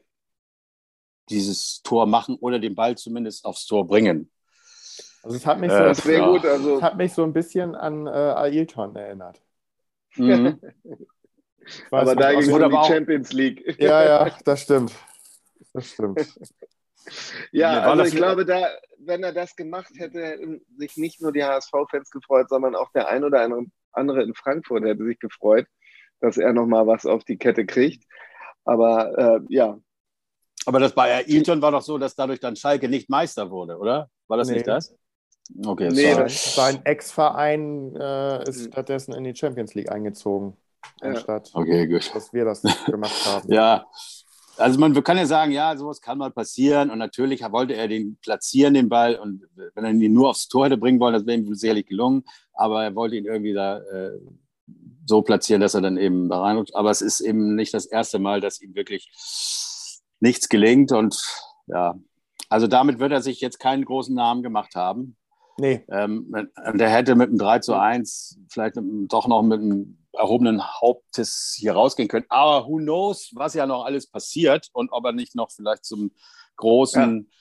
dieses 1.29 1.81
Tor 1.83 2.07
machen 2.07 2.35
oder 2.35 2.57
den 2.57 2.73
Ball 2.73 2.97
zumindest 2.97 3.45
aufs 3.45 3.67
Tor 3.67 3.85
bringen. 3.85 4.32
Also 5.23 5.37
es 5.37 5.45
hat 5.45 5.59
mich 5.59 5.71
so, 5.71 5.77
äh, 6.09 6.17
ja. 6.17 6.27
gut, 6.27 6.45
also 6.45 6.81
hat 6.81 6.97
mich 6.97 7.13
so 7.13 7.23
ein 7.23 7.31
bisschen 7.31 7.75
an 7.75 8.07
äh, 8.07 8.09
Ailton 8.09 8.93
erinnert. 8.95 9.41
Mhm. 10.17 10.59
aber 11.91 12.15
da 12.15 12.31
ging 12.31 12.41
es 12.41 12.49
um 12.49 12.69
die 12.69 12.87
Champions 12.87 13.31
League. 13.31 13.81
Ja, 13.81 14.03
ja, 14.03 14.37
das 14.45 14.63
stimmt. 14.63 14.93
Das 15.71 15.91
stimmt. 15.91 16.39
ja, 17.53 17.83
also 17.83 18.03
ich 18.03 18.15
glaube, 18.15 18.45
da, 18.45 18.67
wenn 18.99 19.23
er 19.23 19.31
das 19.31 19.55
gemacht 19.55 19.93
hätte, 19.95 20.21
hätten 20.21 20.61
sich 20.77 20.97
nicht 20.97 21.21
nur 21.21 21.31
die 21.31 21.43
HSV-Fans 21.43 22.11
gefreut, 22.11 22.49
sondern 22.49 22.75
auch 22.75 22.91
der 22.91 23.07
ein 23.07 23.23
oder 23.23 23.47
andere 23.93 24.23
in 24.23 24.35
Frankfurt 24.35 24.83
hätte 24.83 25.05
sich 25.05 25.19
gefreut, 25.19 25.67
dass 26.19 26.37
er 26.37 26.51
nochmal 26.51 26.85
was 26.85 27.05
auf 27.05 27.23
die 27.23 27.37
Kette 27.37 27.65
kriegt. 27.65 28.03
Aber 28.65 29.17
äh, 29.17 29.39
ja. 29.47 29.79
Aber 30.65 30.79
das 30.79 30.93
bei 30.93 31.25
Ailton 31.25 31.61
war 31.61 31.71
doch 31.71 31.81
so, 31.81 31.97
dass 31.97 32.13
dadurch 32.13 32.41
dann 32.41 32.57
Schalke 32.57 32.89
nicht 32.89 33.09
Meister 33.09 33.49
wurde, 33.49 33.77
oder? 33.77 34.09
War 34.27 34.37
das 34.37 34.49
nee. 34.49 34.55
nicht 34.55 34.67
das? 34.67 34.93
Okay, 35.65 35.89
nee, 35.91 36.15
das 36.15 36.55
sein 36.55 36.85
Ex-Verein 36.85 37.95
äh, 37.95 38.49
ist 38.49 38.61
hm. 38.61 38.71
stattdessen 38.71 39.13
in 39.13 39.23
die 39.23 39.35
Champions 39.35 39.73
League 39.73 39.91
eingezogen, 39.91 40.55
ja. 41.01 41.09
anstatt 41.09 41.51
okay, 41.53 41.85
gut. 41.87 42.13
dass 42.15 42.33
wir 42.33 42.45
das 42.45 42.61
gemacht 42.85 43.13
haben. 43.25 43.51
ja, 43.51 43.85
also 44.57 44.79
man 44.79 44.93
kann 45.03 45.17
ja 45.17 45.25
sagen, 45.25 45.51
ja, 45.51 45.75
sowas 45.75 45.99
kann 45.99 46.17
mal 46.17 46.31
passieren 46.31 46.91
und 46.91 46.99
natürlich 46.99 47.41
wollte 47.51 47.73
er 47.73 47.87
den 47.87 48.17
platzieren, 48.17 48.73
den 48.73 48.89
Ball 48.89 49.15
und 49.15 49.43
wenn 49.73 49.83
er 49.83 49.91
ihn 49.91 50.13
nur 50.13 50.29
aufs 50.29 50.47
Tor 50.47 50.65
hätte 50.65 50.77
bringen 50.77 50.99
wollen, 50.99 51.13
das 51.13 51.25
wäre 51.25 51.37
ihm 51.37 51.53
sicherlich 51.55 51.87
gelungen, 51.87 52.23
aber 52.53 52.83
er 52.83 52.95
wollte 52.95 53.15
ihn 53.15 53.25
irgendwie 53.25 53.53
da 53.53 53.79
äh, 53.79 54.19
so 55.05 55.21
platzieren, 55.21 55.61
dass 55.61 55.73
er 55.73 55.81
dann 55.81 55.97
eben 55.97 56.29
da 56.29 56.41
reinrutscht. 56.41 56.75
Aber 56.75 56.91
es 56.91 57.01
ist 57.01 57.19
eben 57.19 57.55
nicht 57.55 57.73
das 57.73 57.85
erste 57.85 58.19
Mal, 58.19 58.41
dass 58.41 58.61
ihm 58.61 58.75
wirklich 58.75 59.11
nichts 60.19 60.47
gelingt 60.49 60.91
und 60.91 61.21
ja, 61.67 61.95
also 62.49 62.67
damit 62.67 62.99
wird 62.99 63.11
er 63.11 63.21
sich 63.21 63.41
jetzt 63.41 63.59
keinen 63.59 63.83
großen 63.83 64.13
Namen 64.13 64.43
gemacht 64.43 64.75
haben. 64.75 65.17
Nee. 65.57 65.85
Ähm, 65.89 66.33
der 66.73 66.89
hätte 66.89 67.15
mit 67.15 67.29
einem 67.29 67.37
3 67.37 67.59
zu 67.59 67.75
1 67.75 68.39
vielleicht 68.49 68.75
doch 68.77 69.27
noch 69.27 69.43
mit 69.43 69.61
einem 69.61 69.97
erhobenen 70.13 70.63
Hauptes 70.81 71.55
hier 71.57 71.73
rausgehen 71.73 72.07
können. 72.07 72.25
Aber 72.29 72.67
who 72.67 72.77
knows, 72.77 73.31
was 73.33 73.53
ja 73.53 73.65
noch 73.65 73.85
alles 73.85 74.07
passiert 74.07 74.69
und 74.73 74.91
ob 74.91 75.05
er 75.05 75.11
nicht 75.11 75.35
noch 75.35 75.51
vielleicht 75.51 75.85
zum 75.85 76.11
großen 76.57 77.17
ja. 77.17 77.33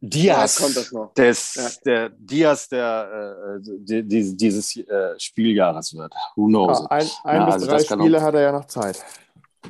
Diaz 0.00 0.92
ja, 0.92 1.10
des 1.16 1.54
ja. 1.54 1.68
der 1.84 2.08
Diaz 2.10 2.68
der 2.68 3.56
äh, 3.56 3.60
die, 3.80 4.06
die, 4.06 4.36
dieses 4.36 4.76
äh, 4.76 5.18
Spieljahres 5.18 5.94
wird. 5.94 6.14
Who 6.36 6.46
knows? 6.46 6.86
ein, 6.86 7.06
ein 7.24 7.46
bis 7.46 7.54
also 7.54 7.66
drei 7.66 7.78
Spiele 7.80 8.22
hat 8.22 8.34
er 8.34 8.40
ja 8.40 8.52
noch 8.52 8.66
Zeit. 8.66 9.04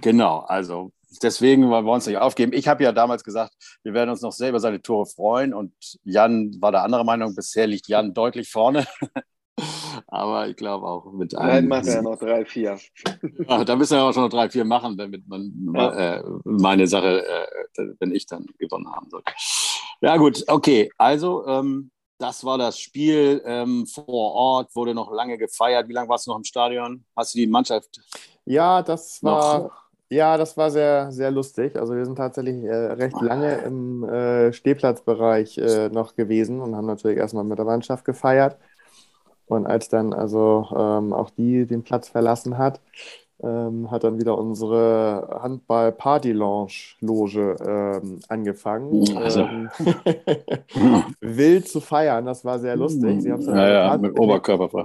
Genau, 0.03 0.41
also 0.41 0.93
deswegen 1.23 1.69
wollen 1.71 1.85
wir 1.85 1.93
uns 1.93 2.07
nicht 2.07 2.19
aufgeben. 2.19 2.53
Ich 2.53 2.69
habe 2.69 2.85
ja 2.85 2.93
damals 2.93 3.25
gesagt, 3.25 3.55
wir 3.83 3.95
werden 3.95 4.11
uns 4.11 4.23
noch 4.23 4.33
selber 4.33 4.61
seine 4.61 4.83
Tore 4.83 5.07
freuen 5.07 5.55
und 5.55 5.73
Jan 6.05 6.57
war 6.61 6.73
der 6.73 6.83
andere 6.83 7.05
Meinung. 7.05 7.35
Bisher 7.35 7.67
liegt 7.67 7.89
Jan 7.89 8.15
deutlich 8.15 8.51
vorne. 8.51 8.87
Aber 10.07 10.47
ich 10.47 10.57
glaube 10.57 10.87
auch 10.87 11.13
mit 11.13 11.37
einem. 11.37 11.49
Nein, 11.49 11.69
macht 11.69 11.87
er 11.89 11.95
ja 11.95 12.03
noch 12.03 12.19
drei, 12.19 12.45
vier. 12.45 12.79
ja, 13.49 13.65
da 13.65 13.77
müssen 13.77 13.97
wir 13.97 14.05
auch 14.05 14.13
schon 14.13 14.23
noch 14.23 14.31
drei, 14.31 14.49
vier 14.49 14.65
machen, 14.65 14.97
damit 14.97 15.27
man 15.27 15.53
ja. 15.75 16.19
äh, 16.19 16.25
meine 16.45 16.87
Sache, 16.87 17.27
äh, 17.27 17.87
wenn 17.99 18.13
ich 18.13 18.27
dann 18.27 18.47
gewonnen 18.59 18.89
haben 18.89 19.11
sollte. 19.11 19.33
Ja, 20.01 20.17
gut, 20.17 20.45
okay. 20.47 20.91
Also, 20.97 21.45
ähm, 21.47 21.91
das 22.19 22.45
war 22.45 22.57
das 22.59 22.79
Spiel 22.79 23.43
ähm, 23.45 23.87
vor 23.87 24.07
Ort, 24.33 24.75
wurde 24.77 24.95
noch 24.95 25.13
lange 25.13 25.39
gefeiert. 25.39 25.89
Wie 25.89 25.93
lange 25.93 26.09
warst 26.09 26.27
du 26.27 26.31
noch 26.31 26.39
im 26.39 26.45
Stadion? 26.45 27.05
Hast 27.17 27.35
du 27.35 27.39
die 27.39 27.47
Mannschaft? 27.47 28.01
Ja, 28.45 28.83
das 28.83 29.23
war. 29.23 29.59
Noch? 29.59 29.88
Ja, 30.11 30.39
das 30.39 30.57
war 30.57 30.71
sehr, 30.71 31.13
sehr 31.13 31.31
lustig. 31.31 31.77
Also 31.77 31.95
wir 31.95 32.07
sind 32.07 32.17
tatsächlich 32.17 32.65
äh, 32.65 32.75
recht 32.75 33.21
lange 33.21 33.59
im 33.59 34.05
äh, 34.05 34.55
Stehplatzbereich 34.55 35.59
äh, 35.59 35.91
noch 35.91 36.15
gewesen 36.15 36.63
und 36.63 36.75
haben 36.75 36.87
natürlich 36.87 37.19
erstmal 37.19 37.45
mit 37.45 37.59
der 37.59 37.67
Mannschaft 37.67 38.07
gefeiert. 38.07 38.57
Und 39.47 39.67
als 39.67 39.91
dann 39.91 40.15
also 40.15 40.67
ähm, 40.75 41.13
auch 41.13 41.29
die 41.31 41.67
den 41.67 41.83
Platz 41.83 42.09
verlassen 42.09 42.57
hat, 42.57 42.81
ähm, 43.43 43.91
hat 43.91 44.05
dann 44.05 44.19
wieder 44.19 44.39
unsere 44.39 45.41
Handball-Party-Lounge-Loge 45.43 47.57
ähm, 47.67 48.21
angefangen. 48.29 49.17
Also. 49.17 49.41
Ähm, 49.41 49.69
wild 51.21 51.67
zu 51.69 51.81
feiern, 51.81 52.25
das 52.27 52.45
war 52.45 52.59
sehr 52.59 52.77
lustig. 52.77 53.23
Sie 53.23 53.29
ja, 53.29 53.69
ja, 53.69 53.97
mit 53.99 54.19
Oberkörper 54.19 54.69
frei. 54.69 54.85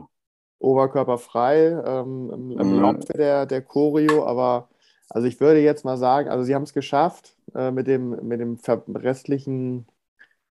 Oberkörper 0.60 1.18
frei 1.18 1.82
ähm, 1.86 2.32
im, 2.34 2.52
im 2.60 2.82
Laufe 2.82 3.14
der, 3.14 3.46
der 3.46 3.62
Choreo, 3.62 4.26
aber 4.26 4.70
also 5.10 5.28
ich 5.28 5.40
würde 5.40 5.60
jetzt 5.60 5.86
mal 5.86 5.98
sagen, 5.98 6.30
also 6.30 6.44
sie 6.44 6.56
haben 6.56 6.64
es 6.64 6.74
geschafft, 6.74 7.36
äh, 7.56 7.72
mit, 7.72 7.88
dem, 7.88 8.28
mit 8.28 8.40
dem 8.40 8.58
restlichen 8.96 9.86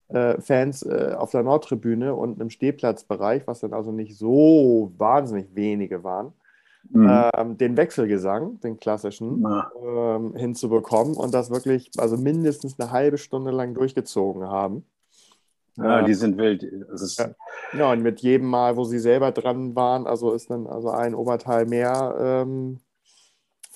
äh, 0.08 0.40
Fans 0.40 0.82
äh, 0.82 1.14
auf 1.16 1.30
der 1.30 1.42
Nordtribüne 1.42 2.14
und 2.14 2.40
im 2.40 2.50
Stehplatzbereich, 2.50 3.46
was 3.46 3.60
dann 3.60 3.72
also 3.72 3.92
nicht 3.92 4.16
so 4.16 4.92
wahnsinnig 4.98 5.54
wenige 5.54 6.02
waren, 6.02 6.32
mhm. 6.90 7.30
ähm, 7.34 7.58
den 7.58 7.76
Wechselgesang, 7.76 8.60
den 8.60 8.78
klassischen, 8.78 9.44
ähm, 9.84 10.34
hinzubekommen 10.34 11.14
und 11.14 11.32
das 11.32 11.50
wirklich 11.50 11.90
also 11.98 12.16
mindestens 12.16 12.78
eine 12.78 12.90
halbe 12.90 13.18
Stunde 13.18 13.50
lang 13.50 13.74
durchgezogen 13.74 14.44
haben. 14.44 14.84
Ja, 15.76 16.02
die 16.02 16.14
sind 16.14 16.36
wild. 16.36 16.62
Ja. 16.62 17.30
ja. 17.78 17.92
und 17.92 18.02
mit 18.02 18.20
jedem 18.20 18.48
Mal, 18.48 18.76
wo 18.76 18.84
sie 18.84 18.98
selber 18.98 19.30
dran 19.30 19.74
waren, 19.76 20.06
also 20.06 20.32
ist 20.32 20.50
dann 20.50 20.66
also 20.66 20.90
ein 20.90 21.14
Oberteil 21.14 21.64
mehr 21.64 22.16
ähm, 22.18 22.80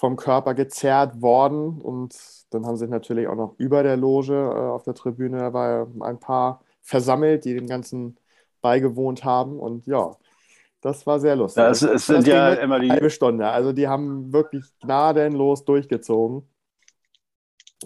vom 0.05 0.17
Körper 0.17 0.53
gezerrt 0.53 1.23
worden 1.23 1.81
und 1.81 2.15
dann 2.51 2.67
haben 2.67 2.77
sich 2.77 2.91
natürlich 2.91 3.27
auch 3.27 3.37
noch 3.37 3.55
über 3.57 3.83
der 3.83 3.97
Loge 3.97 4.35
äh, 4.35 4.69
auf 4.69 4.83
der 4.83 4.93
Tribüne 4.93 5.55
war 5.55 5.87
ein 6.01 6.21
paar 6.21 6.61
versammelt, 6.83 7.47
die 7.47 7.55
dem 7.55 7.67
Ganzen 7.67 8.19
beigewohnt 8.61 9.25
haben 9.25 9.59
und 9.59 9.87
ja, 9.87 10.15
das 10.83 11.07
war 11.07 11.21
sehr 11.21 11.37
lustig. 11.37 11.63
Ja, 11.63 11.71
es, 11.71 11.81
es 11.81 12.05
sind 12.05 12.27
ja 12.27 12.53
immer 12.53 12.81
die 12.81 12.91
halbe 12.91 13.09
Stunde. 13.09 13.49
Also 13.49 13.73
die 13.73 13.89
haben 13.89 14.31
wirklich 14.31 14.67
gnadenlos 14.83 15.65
durchgezogen. 15.65 16.47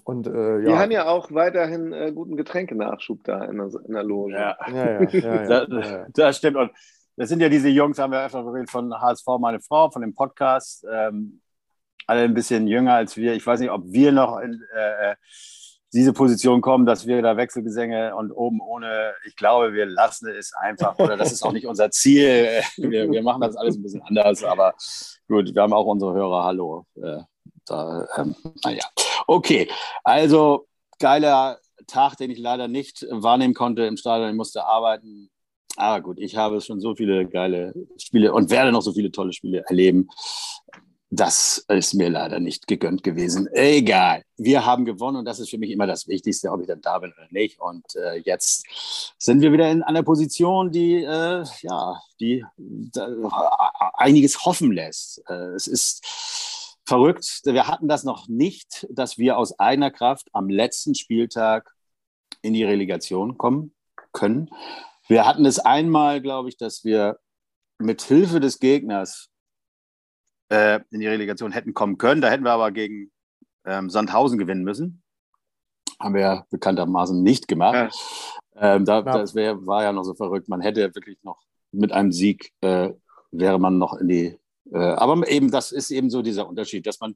Und, 0.02 0.26
äh, 0.26 0.58
ja. 0.58 0.70
Die 0.70 0.74
haben 0.76 0.90
ja 0.90 1.06
auch 1.06 1.30
weiterhin 1.30 1.92
äh, 1.92 2.10
guten 2.12 2.36
Getränkenachschub 2.36 3.22
da 3.22 3.44
in 3.44 3.58
der, 3.58 3.70
in 3.86 3.92
der 3.92 4.02
Loge. 4.02 4.32
Ja, 4.32 4.56
ja, 4.66 5.02
ja. 5.04 5.44
ja, 5.44 5.66
das, 5.66 6.12
das 6.14 6.36
stimmt. 6.38 6.56
Und 6.56 6.72
das 7.14 7.28
sind 7.28 7.40
ja 7.40 7.48
diese 7.48 7.68
Jungs, 7.68 8.00
haben 8.00 8.10
wir 8.10 8.24
öfter 8.24 8.42
geredet, 8.42 8.70
von 8.70 8.92
HSV, 8.92 9.26
meine 9.38 9.60
Frau, 9.60 9.88
von 9.92 10.02
dem 10.02 10.16
Podcast. 10.16 10.84
Ähm, 10.92 11.40
alle 12.08 12.22
ein 12.22 12.34
bisschen 12.34 12.66
jünger 12.66 12.94
als 12.94 13.16
wir. 13.16 13.34
Ich 13.34 13.46
weiß 13.46 13.60
nicht, 13.60 13.70
ob 13.70 13.82
wir 13.86 14.12
noch 14.12 14.38
in 14.38 14.62
äh, 14.74 15.14
diese 15.92 16.12
Position 16.12 16.60
kommen, 16.60 16.86
dass 16.86 17.06
wir 17.06 17.20
da 17.22 17.36
Wechselgesänge 17.36 18.16
und 18.16 18.32
oben 18.32 18.60
ohne, 18.60 19.14
ich 19.26 19.36
glaube, 19.36 19.72
wir 19.74 19.86
lassen 19.86 20.28
es 20.28 20.52
einfach, 20.54 20.98
oder 20.98 21.16
das 21.16 21.32
ist 21.32 21.42
auch 21.42 21.52
nicht 21.52 21.66
unser 21.66 21.90
Ziel. 21.90 22.62
Wir, 22.76 23.10
wir 23.10 23.22
machen 23.22 23.40
das 23.40 23.56
alles 23.56 23.76
ein 23.76 23.82
bisschen 23.82 24.02
anders, 24.02 24.44
aber 24.44 24.74
gut, 25.28 25.54
wir 25.54 25.62
haben 25.62 25.72
auch 25.72 25.86
unsere 25.86 26.14
Hörer. 26.14 26.44
Hallo. 26.44 26.86
Äh, 26.96 27.18
da, 27.66 28.06
ähm, 28.16 28.34
naja. 28.64 28.84
Okay, 29.26 29.68
also 30.04 30.66
geiler 30.98 31.58
Tag, 31.86 32.16
den 32.16 32.30
ich 32.30 32.38
leider 32.38 32.68
nicht 32.68 33.04
wahrnehmen 33.10 33.54
konnte 33.54 33.82
im 33.82 33.96
Stadion. 33.96 34.30
Ich 34.30 34.36
musste 34.36 34.64
arbeiten. 34.64 35.30
Aber 35.76 36.00
gut, 36.02 36.18
ich 36.18 36.36
habe 36.36 36.60
schon 36.60 36.80
so 36.80 36.94
viele 36.94 37.26
geile 37.26 37.74
Spiele 37.98 38.32
und 38.32 38.50
werde 38.50 38.72
noch 38.72 38.82
so 38.82 38.92
viele 38.92 39.10
tolle 39.10 39.32
Spiele 39.32 39.64
erleben. 39.68 40.08
Das 41.18 41.64
ist 41.66 41.94
mir 41.94 42.10
leider 42.10 42.38
nicht 42.38 42.68
gegönnt 42.68 43.02
gewesen. 43.02 43.48
Egal. 43.52 44.22
Wir 44.36 44.64
haben 44.64 44.84
gewonnen 44.84 45.16
und 45.16 45.24
das 45.24 45.40
ist 45.40 45.50
für 45.50 45.58
mich 45.58 45.70
immer 45.70 45.88
das 45.88 46.06
Wichtigste, 46.06 46.52
ob 46.52 46.60
ich 46.60 46.68
dann 46.68 46.80
da 46.80 47.00
bin 47.00 47.12
oder 47.12 47.26
nicht. 47.30 47.58
Und 47.58 47.96
äh, 47.96 48.18
jetzt 48.18 48.64
sind 49.18 49.40
wir 49.40 49.50
wieder 49.50 49.68
in 49.68 49.82
einer 49.82 50.04
Position, 50.04 50.70
die, 50.70 51.02
äh, 51.02 51.44
ja, 51.62 52.00
die 52.20 52.44
äh, 52.96 53.00
einiges 53.94 54.44
hoffen 54.44 54.70
lässt. 54.70 55.20
Äh, 55.28 55.54
es 55.56 55.66
ist 55.66 56.06
verrückt. 56.86 57.40
Wir 57.42 57.66
hatten 57.66 57.88
das 57.88 58.04
noch 58.04 58.28
nicht, 58.28 58.86
dass 58.88 59.18
wir 59.18 59.38
aus 59.38 59.58
eigener 59.58 59.90
Kraft 59.90 60.28
am 60.32 60.48
letzten 60.48 60.94
Spieltag 60.94 61.74
in 62.42 62.52
die 62.52 62.62
Relegation 62.62 63.36
kommen 63.36 63.74
können. 64.12 64.50
Wir 65.08 65.26
hatten 65.26 65.46
es 65.46 65.58
einmal, 65.58 66.22
glaube 66.22 66.48
ich, 66.48 66.56
dass 66.56 66.84
wir 66.84 67.18
mit 67.78 68.02
Hilfe 68.02 68.38
des 68.38 68.60
Gegners 68.60 69.30
äh, 70.48 70.80
in 70.90 71.00
die 71.00 71.06
Relegation 71.06 71.52
hätten 71.52 71.74
kommen 71.74 71.98
können. 71.98 72.20
Da 72.20 72.30
hätten 72.30 72.44
wir 72.44 72.52
aber 72.52 72.70
gegen 72.70 73.10
ähm, 73.64 73.90
Sandhausen 73.90 74.38
gewinnen 74.38 74.64
müssen. 74.64 75.02
Haben 76.00 76.14
wir 76.14 76.20
ja 76.20 76.46
bekanntermaßen 76.50 77.22
nicht 77.22 77.48
gemacht. 77.48 77.94
Ja. 78.54 78.76
Ähm, 78.76 78.84
da, 78.84 79.02
das 79.02 79.34
wär, 79.34 79.66
war 79.66 79.82
ja 79.82 79.92
noch 79.92 80.04
so 80.04 80.14
verrückt. 80.14 80.48
Man 80.48 80.60
hätte 80.60 80.94
wirklich 80.94 81.18
noch 81.22 81.42
mit 81.72 81.92
einem 81.92 82.12
Sieg 82.12 82.52
äh, 82.60 82.90
wäre 83.30 83.58
man 83.58 83.78
noch 83.78 83.94
in 83.94 84.08
die. 84.08 84.38
Äh, 84.72 84.78
aber 84.78 85.28
eben, 85.28 85.50
das 85.50 85.72
ist 85.72 85.90
eben 85.90 86.10
so 86.10 86.22
dieser 86.22 86.48
Unterschied, 86.48 86.86
dass 86.86 87.00
man 87.00 87.14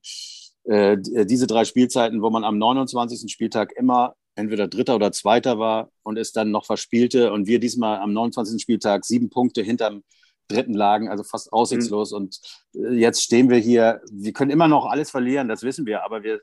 äh, 0.65 0.97
diese 1.01 1.47
drei 1.47 1.65
Spielzeiten, 1.65 2.23
wo 2.23 2.31
man 2.31 2.45
am 2.45 2.59
29. 2.59 3.31
Spieltag 3.33 3.73
immer 3.73 4.15
entweder 4.35 4.69
Dritter 4.69 4.97
oder 4.97 5.13
Zweiter 5.13 5.59
war 5.59 5.91
und 6.03 6.19
es 6.19 6.33
dann 6.33 6.51
noch 6.51 6.65
verspielte 6.65 7.33
und 7.33 7.47
wir 7.47 7.61
diesmal 7.61 7.99
am 7.99 8.13
29. 8.13 8.61
Spieltag 8.63 9.05
sieben 9.05 9.29
Punkte 9.29 9.63
hinterm 9.63 10.05
dritten 10.53 10.75
lagen, 10.75 11.09
also 11.09 11.23
fast 11.23 11.53
aussichtslos. 11.53 12.13
Mhm. 12.13 12.17
Und 12.17 12.41
äh, 12.75 12.95
jetzt 12.95 13.23
stehen 13.23 13.51
wir 13.51 13.59
hier, 13.59 14.01
wir 14.11 14.33
können 14.33 14.51
immer 14.51 14.69
noch 14.69 14.87
alles 14.87 15.11
verlieren, 15.11 15.49
das 15.49 15.63
wissen 15.63 15.87
wir, 15.87 16.05
aber 16.05 16.23
wir, 16.23 16.41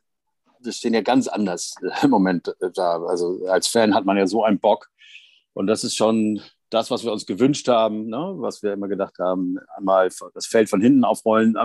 wir 0.60 0.72
stehen 0.72 0.94
ja 0.94 1.02
ganz 1.02 1.28
anders 1.28 1.76
im 2.04 2.10
Moment 2.10 2.54
da. 2.74 3.02
Also 3.04 3.46
als 3.48 3.68
Fan 3.68 3.94
hat 3.94 4.06
man 4.06 4.18
ja 4.18 4.28
so 4.28 4.44
einen 4.44 4.60
Bock. 4.60 4.90
Und 5.54 5.68
das 5.68 5.84
ist 5.84 5.96
schon 5.96 6.42
das, 6.70 6.92
was 6.92 7.04
wir 7.04 7.12
uns 7.12 7.26
gewünscht 7.26 7.68
haben, 7.68 8.08
ne? 8.08 8.36
was 8.38 8.62
wir 8.64 8.74
immer 8.74 8.88
gedacht 8.88 9.18
haben, 9.20 9.58
einmal 9.76 10.10
das 10.34 10.46
Feld 10.46 10.70
von 10.70 10.82
hinten 10.82 11.04
aufrollen, 11.04 11.56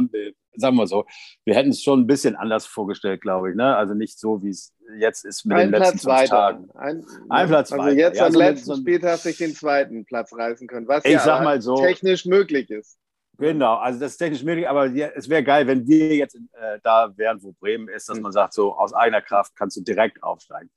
sagen 0.57 0.77
wir 0.77 0.87
so, 0.87 1.05
wir 1.45 1.55
hätten 1.55 1.71
es 1.71 1.83
schon 1.83 2.01
ein 2.01 2.07
bisschen 2.07 2.37
anders 2.37 2.67
vorgestellt, 2.67 3.21
glaube 3.21 3.51
ich. 3.51 3.57
Ne? 3.57 3.77
Also 3.77 3.95
nicht 3.95 4.19
so, 4.19 4.43
wie 4.43 4.51
es 4.51 4.73
jetzt 4.99 5.25
ist 5.25 5.45
mit 5.45 5.57
ein 5.57 5.73
den 5.73 5.81
letzten 5.81 5.99
Platz 5.99 6.31
weiter. 6.31 6.37
Tagen. 6.37 6.71
Ein, 6.75 7.05
ein 7.29 7.49
Platz 7.49 7.73
also 7.73 7.85
weiter. 7.85 7.97
jetzt 7.97 8.19
ja, 8.19 8.27
am 8.27 8.33
so 8.33 8.39
letzten 8.39 8.77
Spieltag 8.77 9.19
sich 9.19 9.39
den 9.39 9.55
zweiten 9.55 10.05
Platz 10.05 10.33
reißen 10.33 10.67
können, 10.67 10.89
was 10.89 11.05
ich 11.05 11.13
ja 11.13 11.21
sag 11.21 11.43
mal 11.43 11.61
so, 11.61 11.77
technisch 11.77 12.25
möglich 12.25 12.71
ist. 12.71 12.99
Genau, 13.37 13.75
also 13.75 13.99
das 13.99 14.13
ist 14.13 14.19
technisch 14.19 14.45
möglich, 14.45 14.69
aber 14.69 14.95
es 14.95 15.29
wäre 15.29 15.43
geil, 15.43 15.67
wenn 15.67 15.87
wir 15.89 16.15
jetzt 16.15 16.37
äh, 16.37 16.79
da 16.85 17.13
wären, 17.17 17.43
wo 17.43 17.53
Bremen 17.53 17.89
ist, 17.89 18.09
dass 18.09 18.17
mhm. 18.17 18.25
man 18.25 18.33
sagt, 18.33 18.55
so 18.55 18.75
aus 18.75 18.93
eigener 18.93 19.23
Kraft 19.23 19.57
kannst 19.57 19.77
du 19.77 19.81
direkt 19.81 20.23
aufsteigen. 20.23 20.71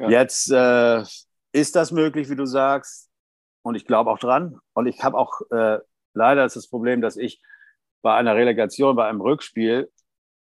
Ja. 0.00 0.08
Jetzt 0.08 0.50
äh, 0.50 1.02
ist 1.52 1.76
das 1.76 1.92
möglich, 1.92 2.30
wie 2.30 2.36
du 2.36 2.46
sagst, 2.46 3.10
und 3.64 3.74
ich 3.74 3.86
glaube 3.86 4.10
auch 4.10 4.18
dran. 4.18 4.58
Und 4.74 4.86
ich 4.86 5.02
habe 5.02 5.18
auch 5.18 5.40
äh, 5.50 5.78
leider 6.12 6.44
ist 6.44 6.54
das 6.56 6.68
Problem, 6.68 7.00
dass 7.00 7.16
ich 7.16 7.42
bei 8.02 8.14
einer 8.14 8.36
Relegation, 8.36 8.94
bei 8.94 9.08
einem 9.08 9.22
Rückspiel 9.22 9.90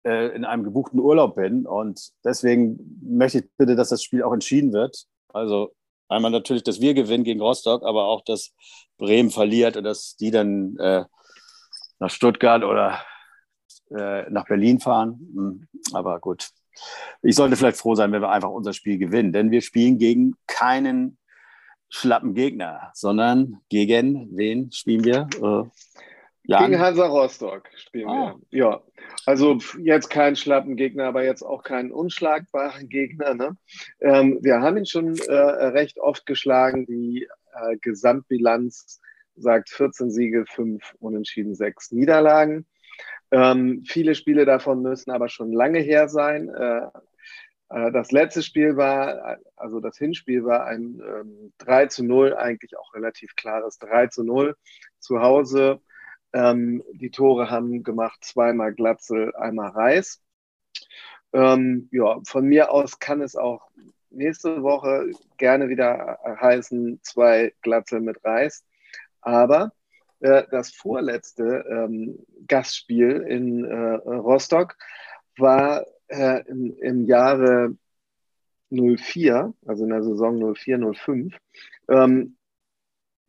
äh, 0.05 0.35
in 0.35 0.45
einem 0.45 0.65
gebuchten 0.65 0.99
Urlaub 0.99 1.37
bin. 1.37 1.67
Und 1.67 2.11
deswegen 2.25 2.99
möchte 3.03 3.39
ich 3.39 3.45
bitte, 3.57 3.77
dass 3.77 3.89
das 3.89 4.03
Spiel 4.03 4.23
auch 4.23 4.33
entschieden 4.33 4.73
wird. 4.73 5.07
Also 5.33 5.75
einmal 6.09 6.33
natürlich, 6.33 6.65
dass 6.65 6.81
wir 6.81 6.95
gewinnen 6.95 7.25
gegen 7.25 7.41
Rostock, 7.41 7.85
aber 7.85 8.05
auch, 8.05 8.23
dass 8.25 8.53
Bremen 8.99 9.31
verliert 9.31 9.77
und 9.77 9.85
dass 9.85 10.17
die 10.17 10.33
dann 10.33 10.77
äh, 10.79 11.05
nach 12.01 12.11
Stuttgart 12.11 12.65
oder 12.65 13.01
äh, 13.91 14.29
nach 14.29 14.47
Berlin 14.47 14.81
fahren. 14.81 15.21
Hm, 15.35 15.69
aber 15.93 16.19
gut. 16.19 16.49
Ich 17.23 17.37
sollte 17.37 17.55
vielleicht 17.55 17.79
froh 17.79 17.95
sein, 17.95 18.11
wenn 18.11 18.23
wir 18.23 18.31
einfach 18.31 18.51
unser 18.51 18.73
Spiel 18.73 18.99
gewinnen, 18.99 19.33
denn 19.33 19.53
wir 19.53 19.63
spielen 19.63 19.99
gegen 19.99 20.35
keinen 20.49 21.19
schlappen 21.95 22.35
Gegner, 22.35 22.91
sondern 22.93 23.61
gegen 23.69 24.29
wen 24.33 24.73
spielen 24.73 25.05
wir? 25.05 25.29
Äh, 25.37 25.69
Jan? 26.43 26.65
Gegen 26.71 26.81
Hansa 26.81 27.07
Rostock 27.07 27.71
spielen 27.77 28.09
ah. 28.09 28.35
wir. 28.51 28.59
Ja, 28.59 28.83
also 29.27 29.59
jetzt 29.79 30.11
kein 30.11 30.35
schlappen 30.35 30.77
Gegner, 30.77 31.05
aber 31.05 31.25
jetzt 31.25 31.43
auch 31.43 31.63
keinen 31.63 31.93
unschlagbaren 31.93 32.89
Gegner. 32.89 33.35
Ne? 33.35 33.57
Ähm, 34.01 34.39
wir 34.43 34.61
haben 34.61 34.77
ihn 34.77 34.87
schon 34.87 35.17
äh, 35.17 35.33
recht 35.33 35.99
oft 35.99 36.27
geschlagen. 36.27 36.85
Die 36.85 37.29
äh, 37.55 37.77
Gesamtbilanz 37.81 39.01
sagt 39.37 39.71
14 39.71 40.11
Siege, 40.11 40.45
5 40.47 40.97
Unentschieden, 40.99 41.55
6 41.55 41.93
Niederlagen. 41.93 42.67
Ähm, 43.31 43.85
viele 43.87 44.15
Spiele 44.17 44.45
davon 44.45 44.83
müssen 44.83 45.13
aber 45.13 45.29
schon 45.29 45.53
lange 45.53 45.79
her 45.79 46.09
sein. 46.09 46.49
Äh 46.49 46.89
das 47.93 48.13
letzte 48.13 48.43
Spiel 48.43 48.77
war, 48.77 49.39
also 49.57 49.81
das 49.81 49.99
Hinspiel 49.99 50.45
war 50.45 50.67
ein 50.67 51.03
ähm, 51.05 51.53
3 51.59 51.87
zu 51.87 52.05
0, 52.05 52.35
eigentlich 52.35 52.77
auch 52.79 52.95
relativ 52.95 53.35
klares 53.35 53.79
3 53.79 54.07
zu 54.07 54.23
0 54.23 54.57
zu 55.01 55.21
Hause 55.21 55.81
ähm, 56.35 56.83
die 56.93 57.11
Tore 57.11 57.49
haben 57.49 57.85
gemacht 57.85 58.25
zweimal 58.25 58.75
Glatzel, 58.75 59.35
einmal 59.37 59.71
Reis. 59.71 60.21
Ähm, 61.33 61.89
ja, 61.93 62.21
von 62.27 62.47
mir 62.47 62.73
aus 62.73 62.99
kann 62.99 63.23
es 63.23 63.37
auch 63.37 63.71
nächste 64.11 64.63
Woche 64.65 65.13
gerne 65.37 65.69
wieder 65.69 66.19
heißen, 66.25 66.99
zwei 67.03 67.55
Glatzel 67.63 68.01
mit 68.01 68.25
Reis. 68.25 68.65
Aber 69.21 69.73
äh, 70.21 70.43
das 70.51 70.73
vorletzte 70.73 71.65
ähm, 71.71 72.19
Gastspiel 72.49 73.25
in 73.29 73.65
äh, 73.65 73.75
Rostock 73.75 74.77
war 75.39 75.87
äh, 76.09 76.43
im, 76.49 76.77
im, 76.79 77.05
Jahre 77.07 77.77
04, 78.71 79.55
also 79.67 79.85
in 79.85 79.91
der 79.91 80.03
Saison 80.03 80.55
04, 80.55 80.93
05. 80.95 81.37
Ähm, 81.89 82.37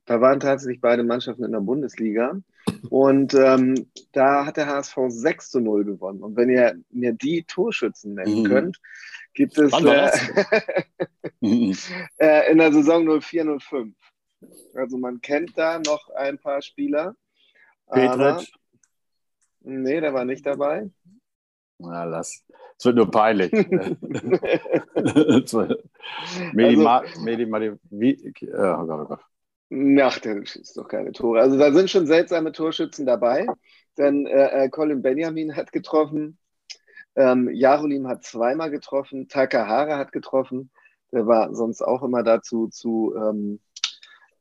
da 0.06 0.22
waren 0.22 0.40
tatsächlich 0.40 0.82
beide 0.82 1.04
Mannschaften 1.04 1.44
in 1.44 1.52
der 1.52 1.62
Bundesliga. 1.62 2.40
Und 2.90 3.34
ähm, 3.34 3.90
da 4.12 4.46
hat 4.46 4.58
der 4.58 4.68
HSV 4.68 4.96
6 5.08 5.50
zu 5.50 5.60
0 5.60 5.86
gewonnen. 5.86 6.22
Und 6.22 6.36
wenn 6.36 6.50
ihr 6.50 6.78
mir 6.92 7.14
die 7.14 7.44
Torschützen 7.44 8.16
nennen 8.16 8.44
mhm. 8.44 8.48
könnt, 8.48 8.82
gibt 9.34 9.58
es 9.58 9.74
äh, 9.74 10.12
äh, 12.18 12.52
in 12.52 12.58
der 12.58 12.72
Saison 12.72 13.20
04, 13.22 13.60
05. 13.60 13.96
Also 14.76 14.98
man 14.98 15.22
kennt 15.22 15.58
da 15.58 15.80
noch 15.80 16.10
ein 16.10 16.38
paar 16.38 16.62
Spieler. 16.62 17.16
Petritsch? 17.90 18.52
Nee, 19.62 20.00
der 20.00 20.14
war 20.14 20.26
nicht 20.26 20.46
dabei. 20.46 20.90
Na, 21.78 22.04
lass. 22.06 22.44
Es 22.78 22.86
wird 22.86 22.96
nur 22.96 23.10
peinlich. 23.12 23.52
Medi, 26.54 26.86
also, 26.86 27.78
wie, 27.90 28.34
oh 28.48 28.86
Gott, 28.86 29.00
oh 29.02 29.06
Gott. 29.06 29.22
Ach, 30.02 30.20
der 30.20 30.46
schießt 30.46 30.78
doch 30.78 30.88
keine 30.88 31.12
Tore. 31.12 31.42
Also 31.42 31.58
da 31.58 31.72
sind 31.74 31.90
schon 31.90 32.06
seltsame 32.06 32.52
Torschützen 32.52 33.06
dabei. 33.06 33.48
Denn 33.98 34.26
äh, 34.26 34.66
äh, 34.66 34.70
Colin 34.70 35.02
Benjamin 35.02 35.56
hat 35.56 35.72
getroffen, 35.72 36.38
ähm, 37.16 37.50
Jarolim 37.54 38.08
hat 38.08 38.24
zweimal 38.24 38.70
getroffen, 38.70 39.28
Takahara 39.28 39.98
hat 39.98 40.12
getroffen. 40.12 40.70
Der 41.12 41.26
war 41.28 41.56
sonst 41.56 41.82
auch 41.82 42.04
immer 42.04 42.24
dazu 42.24 42.68
zu 42.68 43.16
ähm, 43.16 43.60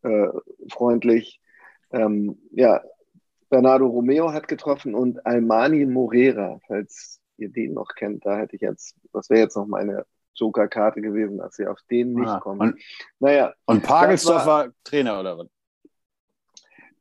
äh, 0.03 0.29
freundlich. 0.71 1.41
Ähm, 1.93 2.39
ja, 2.51 2.83
Bernardo 3.49 3.87
Romeo 3.87 4.33
hat 4.33 4.49
getroffen 4.49 4.95
und 4.95 5.25
Almani 5.25 5.87
Morera, 5.87 6.59
falls 6.67 7.21
ihr 7.37 7.51
den 7.51 7.75
noch 7.75 7.95
kennt, 7.95 8.25
da 8.25 8.37
hätte 8.37 8.57
ich 8.57 8.63
jetzt, 8.63 8.97
das 9.13 9.31
wäre 9.31 9.41
jetzt 9.41 9.57
noch 9.57 9.67
meine 9.67 10.05
Joker-Karte 10.35 11.01
gewesen, 11.01 11.39
dass 11.39 11.57
sie 11.57 11.67
auf 11.67 11.81
den 11.91 12.15
nicht 12.15 12.29
ah, 12.29 12.41
kommen. 12.41 12.73
Und, 12.73 12.83
naja. 13.21 13.55
Und 13.67 13.83
Pagelsdorf 13.83 14.47
war, 14.47 14.67
war, 14.67 14.73
Trainer 14.83 15.21
oder 15.21 15.39
was? 15.39 15.47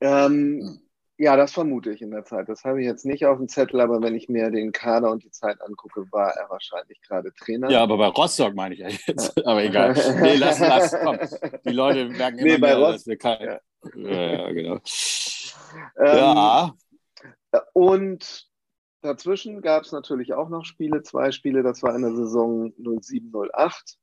Ähm, 0.01 0.81
ja, 1.17 1.35
das 1.35 1.53
vermute 1.53 1.91
ich 1.91 2.01
in 2.01 2.11
der 2.11 2.25
Zeit. 2.25 2.49
Das 2.49 2.63
habe 2.63 2.81
ich 2.81 2.85
jetzt 2.85 3.05
nicht 3.05 3.25
auf 3.25 3.37
dem 3.37 3.47
Zettel, 3.47 3.79
aber 3.79 4.01
wenn 4.01 4.15
ich 4.15 4.29
mir 4.29 4.49
den 4.49 4.71
Kader 4.71 5.11
und 5.11 5.23
die 5.23 5.31
Zeit 5.31 5.61
angucke, 5.61 6.05
war 6.11 6.31
er 6.31 6.49
wahrscheinlich 6.49 6.99
gerade 7.01 7.31
Trainer. 7.33 7.69
Ja, 7.69 7.81
aber 7.83 7.97
bei 7.97 8.07
Rostock 8.07 8.55
meine 8.55 8.75
ich 8.75 8.81
ja 8.81 8.89
jetzt. 8.89 9.37
aber 9.45 9.63
egal. 9.63 9.93
Nee, 10.21 10.35
lass, 10.35 10.59
lass, 10.59 10.95
komm. 11.01 11.17
Die 11.65 11.71
Leute 11.71 12.09
merken 12.09 12.39
immer 12.39 12.49
nee, 12.49 12.57
bei 12.57 12.75
mehr, 12.75 12.91
dass 12.91 13.07
wir 13.07 13.17
kein... 13.17 13.41
Ja. 13.41 13.59
ja, 13.95 14.51
genau. 14.51 14.79
Ähm, 15.97 16.17
ja. 16.17 16.73
Und 17.73 18.47
dazwischen 19.03 19.61
gab 19.61 19.83
es 19.83 19.91
natürlich 19.91 20.33
auch 20.33 20.49
noch 20.49 20.65
Spiele, 20.65 21.03
zwei 21.03 21.31
Spiele, 21.31 21.61
das 21.61 21.83
war 21.83 21.95
in 21.95 22.01
der 22.01 22.15
Saison 22.15 22.73
07-08. 22.79 23.97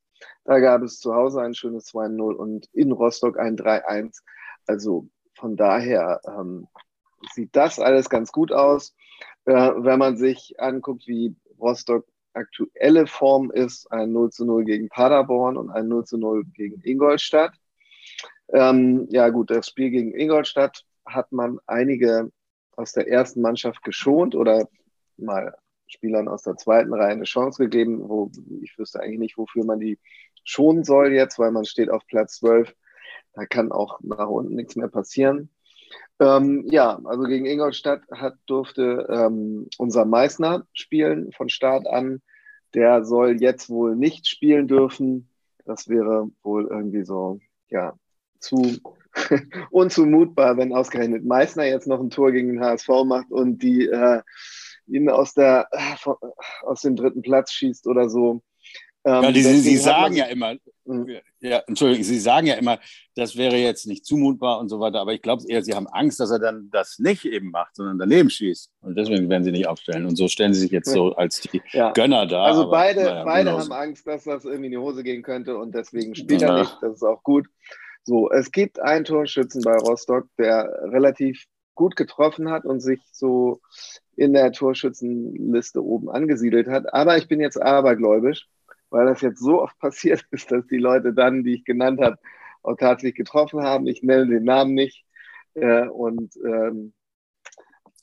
Da 0.45 0.61
gab 0.61 0.83
es 0.83 1.01
zu 1.01 1.15
Hause 1.15 1.41
ein 1.41 1.55
schönes 1.55 1.93
2-0 1.93 2.35
und 2.35 2.69
in 2.73 2.93
Rostock 2.93 3.39
ein 3.39 3.57
3-1. 3.57 4.21
Also 4.67 5.09
von 5.35 5.57
daher 5.57 6.21
ähm, 6.27 6.69
sieht 7.33 7.57
das 7.57 7.79
alles 7.79 8.11
ganz 8.11 8.31
gut 8.31 8.53
aus. 8.53 8.95
Äh, 9.47 9.53
wenn 9.53 9.99
man 9.99 10.17
sich 10.19 10.55
anguckt, 10.59 11.07
wie 11.07 11.35
Rostock 11.59 12.07
aktuelle 12.35 13.07
Form 13.07 13.51
ist, 13.51 13.91
ein 13.91 14.13
0 14.13 14.31
zu 14.31 14.45
0 14.45 14.65
gegen 14.65 14.89
Paderborn 14.89 15.57
und 15.57 15.71
ein 15.71 15.89
0 15.89 16.05
zu 16.05 16.19
0 16.19 16.45
gegen 16.55 16.81
Ingolstadt. 16.83 17.55
Ähm, 18.53 19.07
ja 19.11 19.31
gut, 19.31 19.51
das 19.51 19.69
Spiel 19.69 19.91
gegen 19.91 20.15
Ingolstadt 20.15 20.85
hat 21.07 21.33
man 21.33 21.59
einige 21.67 22.31
aus 22.77 22.93
der 22.93 23.09
ersten 23.09 23.41
Mannschaft 23.41 23.83
geschont 23.83 24.35
oder 24.35 24.69
mal 25.23 25.55
Spielern 25.87 26.29
aus 26.29 26.43
der 26.43 26.57
zweiten 26.57 26.95
Reihe 26.95 27.13
eine 27.13 27.25
Chance 27.25 27.63
gegeben, 27.63 28.09
wo 28.09 28.31
ich 28.63 28.79
wüsste 28.79 29.01
eigentlich 29.01 29.19
nicht, 29.19 29.39
wofür 29.39 29.65
man 29.65 29.81
die 29.81 29.99
schonen 30.45 30.85
soll 30.85 31.13
jetzt, 31.13 31.39
weil 31.39 31.51
man 31.51 31.65
steht 31.65 31.91
auf 31.91 32.07
Platz 32.07 32.37
12. 32.37 32.75
Da 33.35 33.47
kann 33.47 33.73
auch 33.73 34.01
nach 34.03 34.29
unten 34.29 34.55
nichts 34.55 34.77
mehr 34.77 34.89
passieren. 34.89 35.51
Ähm, 36.21 36.67
ja, 36.71 37.01
also 37.05 37.25
gegen 37.25 37.47
Ingolstadt 37.47 38.03
hat, 38.13 38.35
durfte 38.47 39.07
ähm, 39.11 39.69
unser 39.79 40.05
Meißner 40.05 40.67
spielen 40.73 41.33
von 41.33 41.49
Start 41.49 41.87
an. 41.87 42.21
Der 42.75 43.05
soll 43.05 43.41
jetzt 43.41 43.69
wohl 43.69 43.97
nicht 43.97 44.29
spielen 44.29 44.69
dürfen. 44.69 45.29
Das 45.65 45.89
wäre 45.89 46.31
wohl 46.43 46.69
irgendwie 46.69 47.05
so, 47.05 47.41
ja, 47.69 47.95
zu 48.39 48.79
unzumutbar, 49.71 50.57
wenn 50.57 50.73
ausgerechnet 50.73 51.25
Meißner 51.25 51.65
jetzt 51.65 51.87
noch 51.87 52.01
ein 52.01 52.11
Tor 52.11 52.33
gegen 52.33 52.49
den 52.49 52.61
HSV 52.61 52.89
macht 53.05 53.31
und 53.31 53.63
die 53.63 53.87
äh, 53.87 54.23
ihn 54.93 55.09
aus, 55.09 55.35
der, 55.35 55.69
aus 56.63 56.83
dem 56.83 56.97
dritten 56.97 57.23
Platz 57.23 57.53
schießt 57.53 57.87
oder 57.87 58.09
so. 58.09 58.43
Ähm, 59.03 59.23
ja, 59.23 59.33
die, 59.33 59.43
Sie 59.43 59.77
sagen 59.79 60.15
ja 60.15 60.27
immer, 60.27 60.57
mhm. 60.85 61.17
ja, 61.41 61.63
Entschuldigung, 61.67 62.05
Sie 62.05 62.19
sagen 62.19 62.47
ja 62.47 62.55
immer, 62.55 62.79
das 63.15 63.35
wäre 63.35 63.57
jetzt 63.57 63.87
nicht 63.87 64.05
zumutbar 64.05 64.61
und 64.61 64.69
so 64.69 64.79
weiter, 64.79 65.01
aber 65.01 65.15
ich 65.15 65.23
glaube 65.23 65.43
eher, 65.49 65.63
Sie 65.63 65.75
haben 65.75 65.87
Angst, 65.87 66.21
dass 66.21 66.31
er 66.31 66.39
dann 66.39 66.69
das 66.71 66.99
nicht 66.99 67.25
eben 67.25 67.51
macht, 67.51 67.77
sondern 67.77 67.99
daneben 67.99 68.29
schießt. 68.29 68.71
Und 68.83 68.99
deswegen 68.99 69.31
werden 69.31 69.45
Sie 69.45 69.53
nicht 69.53 69.67
aufstellen. 69.67 70.05
Und 70.05 70.17
so 70.17 70.29
stellen 70.29 70.53
Sie 70.53 70.61
sich 70.61 70.71
jetzt 70.71 70.91
so 70.91 71.15
als 71.15 71.41
die 71.41 71.63
ja. 71.73 71.93
Gönner 71.93 72.27
da. 72.27 72.45
Also 72.45 72.63
aber, 72.63 72.73
beide, 72.73 73.05
naja, 73.05 73.25
beide 73.25 73.53
haben 73.53 73.73
Angst, 73.73 74.07
dass 74.07 74.25
das 74.25 74.45
irgendwie 74.45 74.67
in 74.67 74.73
die 74.73 74.79
Hose 74.79 75.03
gehen 75.03 75.23
könnte 75.23 75.57
und 75.57 75.75
deswegen 75.75 76.15
spielt 76.15 76.43
ja. 76.43 76.55
er 76.55 76.61
nicht. 76.61 76.77
Das 76.83 76.97
ist 76.97 77.03
auch 77.03 77.23
gut. 77.23 77.47
So, 78.03 78.31
es 78.31 78.53
gibt 78.53 78.81
einen 78.81 79.07
Torschützen 79.07 79.63
bei 79.63 79.77
Rostock, 79.77 80.27
der 80.39 80.69
relativ 80.85 81.47
gut 81.75 81.97
getroffen 81.97 82.51
hat 82.51 82.65
und 82.65 82.81
sich 82.81 83.01
so 83.13 83.61
in 84.17 84.33
der 84.33 84.53
Torschützenliste 84.53 85.83
oben 85.83 86.11
angesiedelt 86.11 86.69
hat. 86.69 86.93
Aber 86.93 87.17
ich 87.17 87.29
bin 87.29 87.41
jetzt 87.41 87.61
abergläubisch 87.61 88.49
weil 88.91 89.07
das 89.07 89.21
jetzt 89.21 89.41
so 89.41 89.63
oft 89.63 89.79
passiert 89.81 90.25
ist, 90.31 90.51
dass 90.51 90.67
die 90.67 90.79
Leute 90.79 91.13
dann, 91.13 91.45
die 91.45 91.55
ich 91.55 91.65
genannt 91.65 92.01
habe, 92.01 92.19
auch 92.63 92.77
tatsächlich 92.77 93.15
getroffen 93.15 93.63
haben. 93.63 93.87
Ich 93.87 94.03
nenne 94.03 94.27
den 94.27 94.45
Namen 94.45 94.75
nicht. 94.75 95.05
Äh, 95.55 95.89
und 95.89 96.37
ähm, 96.45 96.93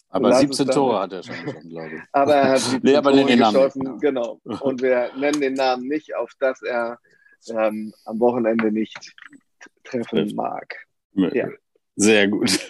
aber 0.09 0.33
17 0.33 0.67
Tore 0.67 1.01
hat 1.01 1.11
er 1.11 1.21
schon 1.21 1.35
glaube 1.69 1.95
ich. 1.97 2.01
Aber 2.11 2.33
er 2.33 2.49
hat 2.51 2.59
17 2.59 2.79
nee, 2.83 2.95
aber 2.95 3.11
Tore 3.11 3.25
den 3.25 3.37
geschossen, 3.37 3.83
Namen. 3.83 3.99
genau. 3.99 4.41
Und 4.61 4.81
wir 4.81 5.11
nennen 5.17 5.41
den 5.41 5.53
Namen 5.53 5.87
nicht, 5.87 6.15
auf 6.15 6.31
dass 6.39 6.61
er 6.63 6.97
ähm, 7.49 7.93
am 8.05 8.19
Wochenende 8.19 8.71
nicht 8.71 9.13
treffen 9.83 10.33
mag. 10.35 10.75
Ja. 11.13 11.49
Sehr 11.97 12.27
gut. 12.27 12.59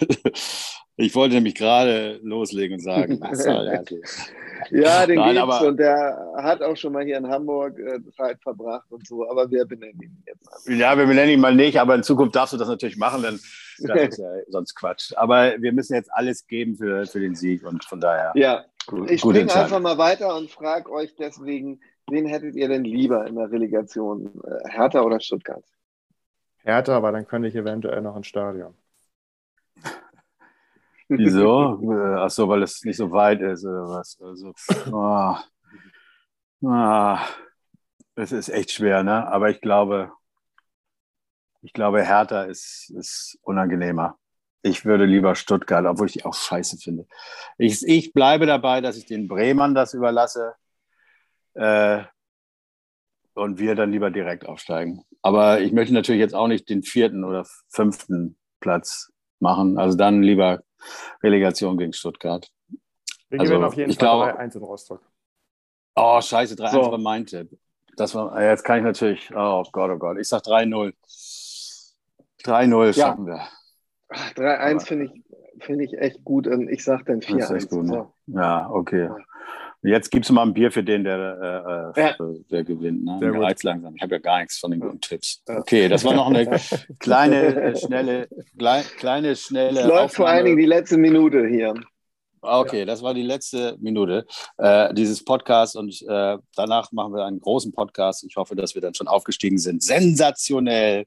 Ich 1.00 1.14
wollte 1.14 1.36
nämlich 1.36 1.54
gerade 1.54 2.18
loslegen 2.24 2.74
und 2.74 2.80
sagen, 2.80 3.20
ja, 4.70 5.06
den 5.06 5.16
Nein, 5.16 5.36
gibt's 5.36 5.60
und 5.60 5.76
der 5.76 6.18
hat 6.38 6.60
auch 6.60 6.76
schon 6.76 6.92
mal 6.92 7.04
hier 7.04 7.18
in 7.18 7.28
Hamburg 7.28 7.78
äh, 7.78 8.00
Zeit 8.16 8.42
verbracht 8.42 8.90
und 8.90 9.06
so, 9.06 9.30
aber 9.30 9.48
wir 9.48 9.64
benennen 9.64 10.02
ihn 10.02 10.24
jetzt 10.26 10.44
mal. 10.44 10.76
Ja, 10.76 10.98
wir 10.98 11.06
benennen 11.06 11.30
ihn 11.30 11.40
mal 11.40 11.54
nicht, 11.54 11.78
aber 11.78 11.94
in 11.94 12.02
Zukunft 12.02 12.34
darfst 12.34 12.52
du 12.52 12.56
das 12.56 12.66
natürlich 12.66 12.96
machen, 12.96 13.22
denn 13.22 13.38
das 13.78 14.08
ist 14.08 14.18
ja 14.18 14.28
sonst 14.48 14.74
Quatsch. 14.74 15.12
Aber 15.14 15.54
wir 15.60 15.72
müssen 15.72 15.94
jetzt 15.94 16.12
alles 16.12 16.48
geben 16.48 16.74
für, 16.74 17.06
für 17.06 17.20
den 17.20 17.36
Sieg 17.36 17.64
und 17.64 17.84
von 17.84 18.00
daher. 18.00 18.32
Ja, 18.34 18.64
gut, 18.88 19.08
ich 19.08 19.20
springe 19.20 19.54
einfach 19.54 19.78
mal 19.78 19.98
weiter 19.98 20.36
und 20.36 20.50
frage 20.50 20.90
euch 20.90 21.14
deswegen, 21.14 21.78
wen 22.10 22.26
hättet 22.26 22.56
ihr 22.56 22.66
denn 22.66 22.82
lieber 22.82 23.24
in 23.24 23.36
der 23.36 23.52
Relegation? 23.52 24.32
Äh, 24.42 24.68
Hertha 24.68 25.02
oder 25.02 25.20
Stuttgart? 25.20 25.62
Hertha, 26.64 26.96
aber 26.96 27.12
dann 27.12 27.24
könnte 27.24 27.46
ich 27.46 27.54
eventuell 27.54 28.02
noch 28.02 28.16
ins 28.16 28.26
Stadion. 28.26 28.74
Wieso? 31.08 31.80
Äh, 31.90 32.14
ach 32.20 32.30
so, 32.30 32.48
weil 32.48 32.62
es 32.62 32.84
nicht 32.84 32.96
so 32.96 33.10
weit 33.10 33.40
ist 33.40 33.64
oder 33.64 33.88
was? 33.88 34.18
Also, 34.20 34.52
oh, 34.92 35.36
oh, 36.62 37.16
es 38.14 38.32
ist 38.32 38.48
echt 38.48 38.72
schwer, 38.72 39.02
ne? 39.02 39.26
Aber 39.26 39.48
ich 39.50 39.60
glaube, 39.60 40.12
ich 41.62 41.72
glaube, 41.72 42.04
Hertha 42.04 42.44
ist, 42.44 42.90
ist 42.96 43.38
unangenehmer. 43.42 44.18
Ich 44.62 44.84
würde 44.84 45.04
lieber 45.04 45.34
Stuttgart, 45.34 45.86
obwohl 45.86 46.06
ich 46.06 46.12
die 46.14 46.24
auch 46.24 46.34
scheiße 46.34 46.78
finde. 46.78 47.06
Ich, 47.58 47.86
ich 47.86 48.12
bleibe 48.12 48.46
dabei, 48.46 48.80
dass 48.80 48.96
ich 48.96 49.06
den 49.06 49.28
Bremern 49.28 49.74
das 49.74 49.94
überlasse 49.94 50.54
äh, 51.54 52.02
und 53.34 53.58
wir 53.58 53.74
dann 53.74 53.92
lieber 53.92 54.10
direkt 54.10 54.46
aufsteigen. 54.46 55.04
Aber 55.22 55.60
ich 55.60 55.72
möchte 55.72 55.94
natürlich 55.94 56.20
jetzt 56.20 56.34
auch 56.34 56.48
nicht 56.48 56.68
den 56.68 56.82
vierten 56.82 57.24
oder 57.24 57.46
fünften 57.68 58.36
Platz 58.60 59.12
machen. 59.40 59.78
Also 59.78 59.96
dann 59.96 60.22
lieber 60.22 60.62
Relegation 61.22 61.76
gegen 61.76 61.92
Stuttgart. 61.92 62.50
Wir 63.28 63.40
also, 63.40 63.52
gewinnen 63.52 63.68
auf 63.68 63.74
jeden 63.74 63.92
Fall 63.92 64.32
3-1 64.32 64.56
in 64.56 64.62
Rostock. 64.62 65.02
Oh, 65.96 66.20
scheiße, 66.20 66.54
3-1 66.54 66.70
so. 66.70 66.90
war 66.92 66.98
mein 66.98 67.26
Tipp. 67.26 67.58
Das 67.96 68.14
war, 68.14 68.40
jetzt 68.40 68.62
kann 68.64 68.78
ich 68.78 68.84
natürlich, 68.84 69.30
oh 69.34 69.64
Gott, 69.72 69.90
oh 69.90 69.98
Gott, 69.98 70.18
ich 70.18 70.28
sag 70.28 70.42
3-0. 70.42 70.92
3-0 72.44 72.92
schaffen 72.94 73.26
wir. 73.26 73.40
3-1 74.36 74.86
finde 74.86 75.04
ich, 75.06 75.64
find 75.64 75.82
ich 75.82 75.98
echt 75.98 76.24
gut. 76.24 76.46
Ich 76.46 76.84
sag 76.84 77.04
dann 77.06 77.20
4-1. 77.20 77.82
Ne? 77.82 78.08
Ja, 78.26 78.70
okay. 78.70 79.10
Jetzt 79.82 80.10
gibst 80.10 80.28
du 80.28 80.34
mal 80.34 80.42
ein 80.42 80.54
Bier 80.54 80.72
für 80.72 80.82
den, 80.82 81.04
der, 81.04 81.92
äh, 81.96 82.00
ja. 82.00 82.16
der 82.50 82.64
gewinnt. 82.64 83.04
Ne? 83.04 83.18
Der 83.20 83.32
reizt 83.40 83.62
langsam. 83.62 83.94
Ich 83.94 84.02
habe 84.02 84.16
ja 84.16 84.18
gar 84.18 84.40
nichts 84.40 84.58
von 84.58 84.72
den 84.72 84.80
guten 84.80 85.00
Tipps. 85.00 85.42
Okay, 85.46 85.88
das 85.88 86.04
war 86.04 86.14
noch 86.14 86.26
eine 86.28 86.58
kleine, 86.98 87.54
äh, 87.54 87.76
schnelle, 87.76 88.28
kleine, 88.98 89.36
schnelle. 89.36 89.80
Es 89.80 89.86
läuft 89.86 89.92
Aufnahme. 89.92 90.08
vor 90.10 90.28
allen 90.28 90.44
Dingen 90.46 90.56
die 90.58 90.66
letzte 90.66 90.96
Minute 90.96 91.46
hier. 91.46 91.74
Okay, 92.40 92.84
das 92.84 93.02
war 93.02 93.14
die 93.14 93.22
letzte 93.22 93.76
Minute 93.80 94.26
äh, 94.58 94.92
dieses 94.94 95.24
Podcasts 95.24 95.74
und 95.76 96.00
äh, 96.08 96.38
danach 96.54 96.92
machen 96.92 97.12
wir 97.14 97.24
einen 97.24 97.40
großen 97.40 97.72
Podcast. 97.72 98.24
Ich 98.24 98.36
hoffe, 98.36 98.54
dass 98.56 98.74
wir 98.74 98.82
dann 98.82 98.94
schon 98.94 99.08
aufgestiegen 99.08 99.58
sind. 99.58 99.82
Sensationell. 99.82 101.06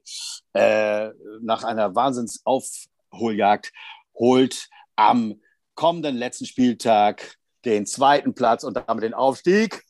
Äh, 0.52 1.08
nach 1.40 1.64
einer 1.64 1.94
Wahnsinnsaufholjagd 1.94 3.72
holt 4.14 4.68
am 4.96 5.40
kommenden 5.74 6.16
letzten 6.16 6.44
Spieltag 6.44 7.38
den 7.64 7.86
zweiten 7.86 8.34
Platz 8.34 8.64
und 8.64 8.76
damit 8.76 9.04
den 9.04 9.14
Aufstieg. 9.14 9.82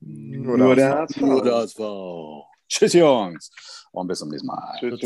Nur, 0.00 0.58
nur 0.58 0.74
der 0.74 0.98
HSV. 0.98 1.16
Nur 1.20 1.42
der 1.42 1.54
HSV. 1.54 1.80
Tschüss, 2.68 2.92
Jungs. 2.94 3.50
Und 3.92 4.08
bis 4.08 4.18
zum 4.18 4.30
nächsten 4.30 4.46
Mal. 4.46 4.76
Tschüss, 4.80 5.00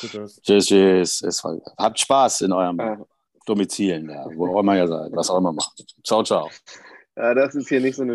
tschüss. 0.00 0.40
Tschüss, 0.42 0.66
tschüss. 0.66 1.42
Habt 1.78 1.98
Spaß 1.98 2.42
in 2.42 2.52
eurem 2.52 2.78
ja. 2.78 2.98
Domizilen, 3.46 4.10
ja, 4.10 4.26
wo 4.34 4.54
auch 4.54 4.60
immer 4.60 4.76
ihr 4.76 4.88
seid, 4.88 5.12
was 5.12 5.30
auch 5.30 5.38
immer 5.38 5.52
macht. 5.52 5.84
Ciao, 6.04 6.22
ciao. 6.22 6.50
Ja, 7.16 7.34
das 7.34 7.54
ist 7.54 7.68
hier 7.68 7.80
nicht 7.80 7.94
so 7.94 8.02
eine 8.02 8.10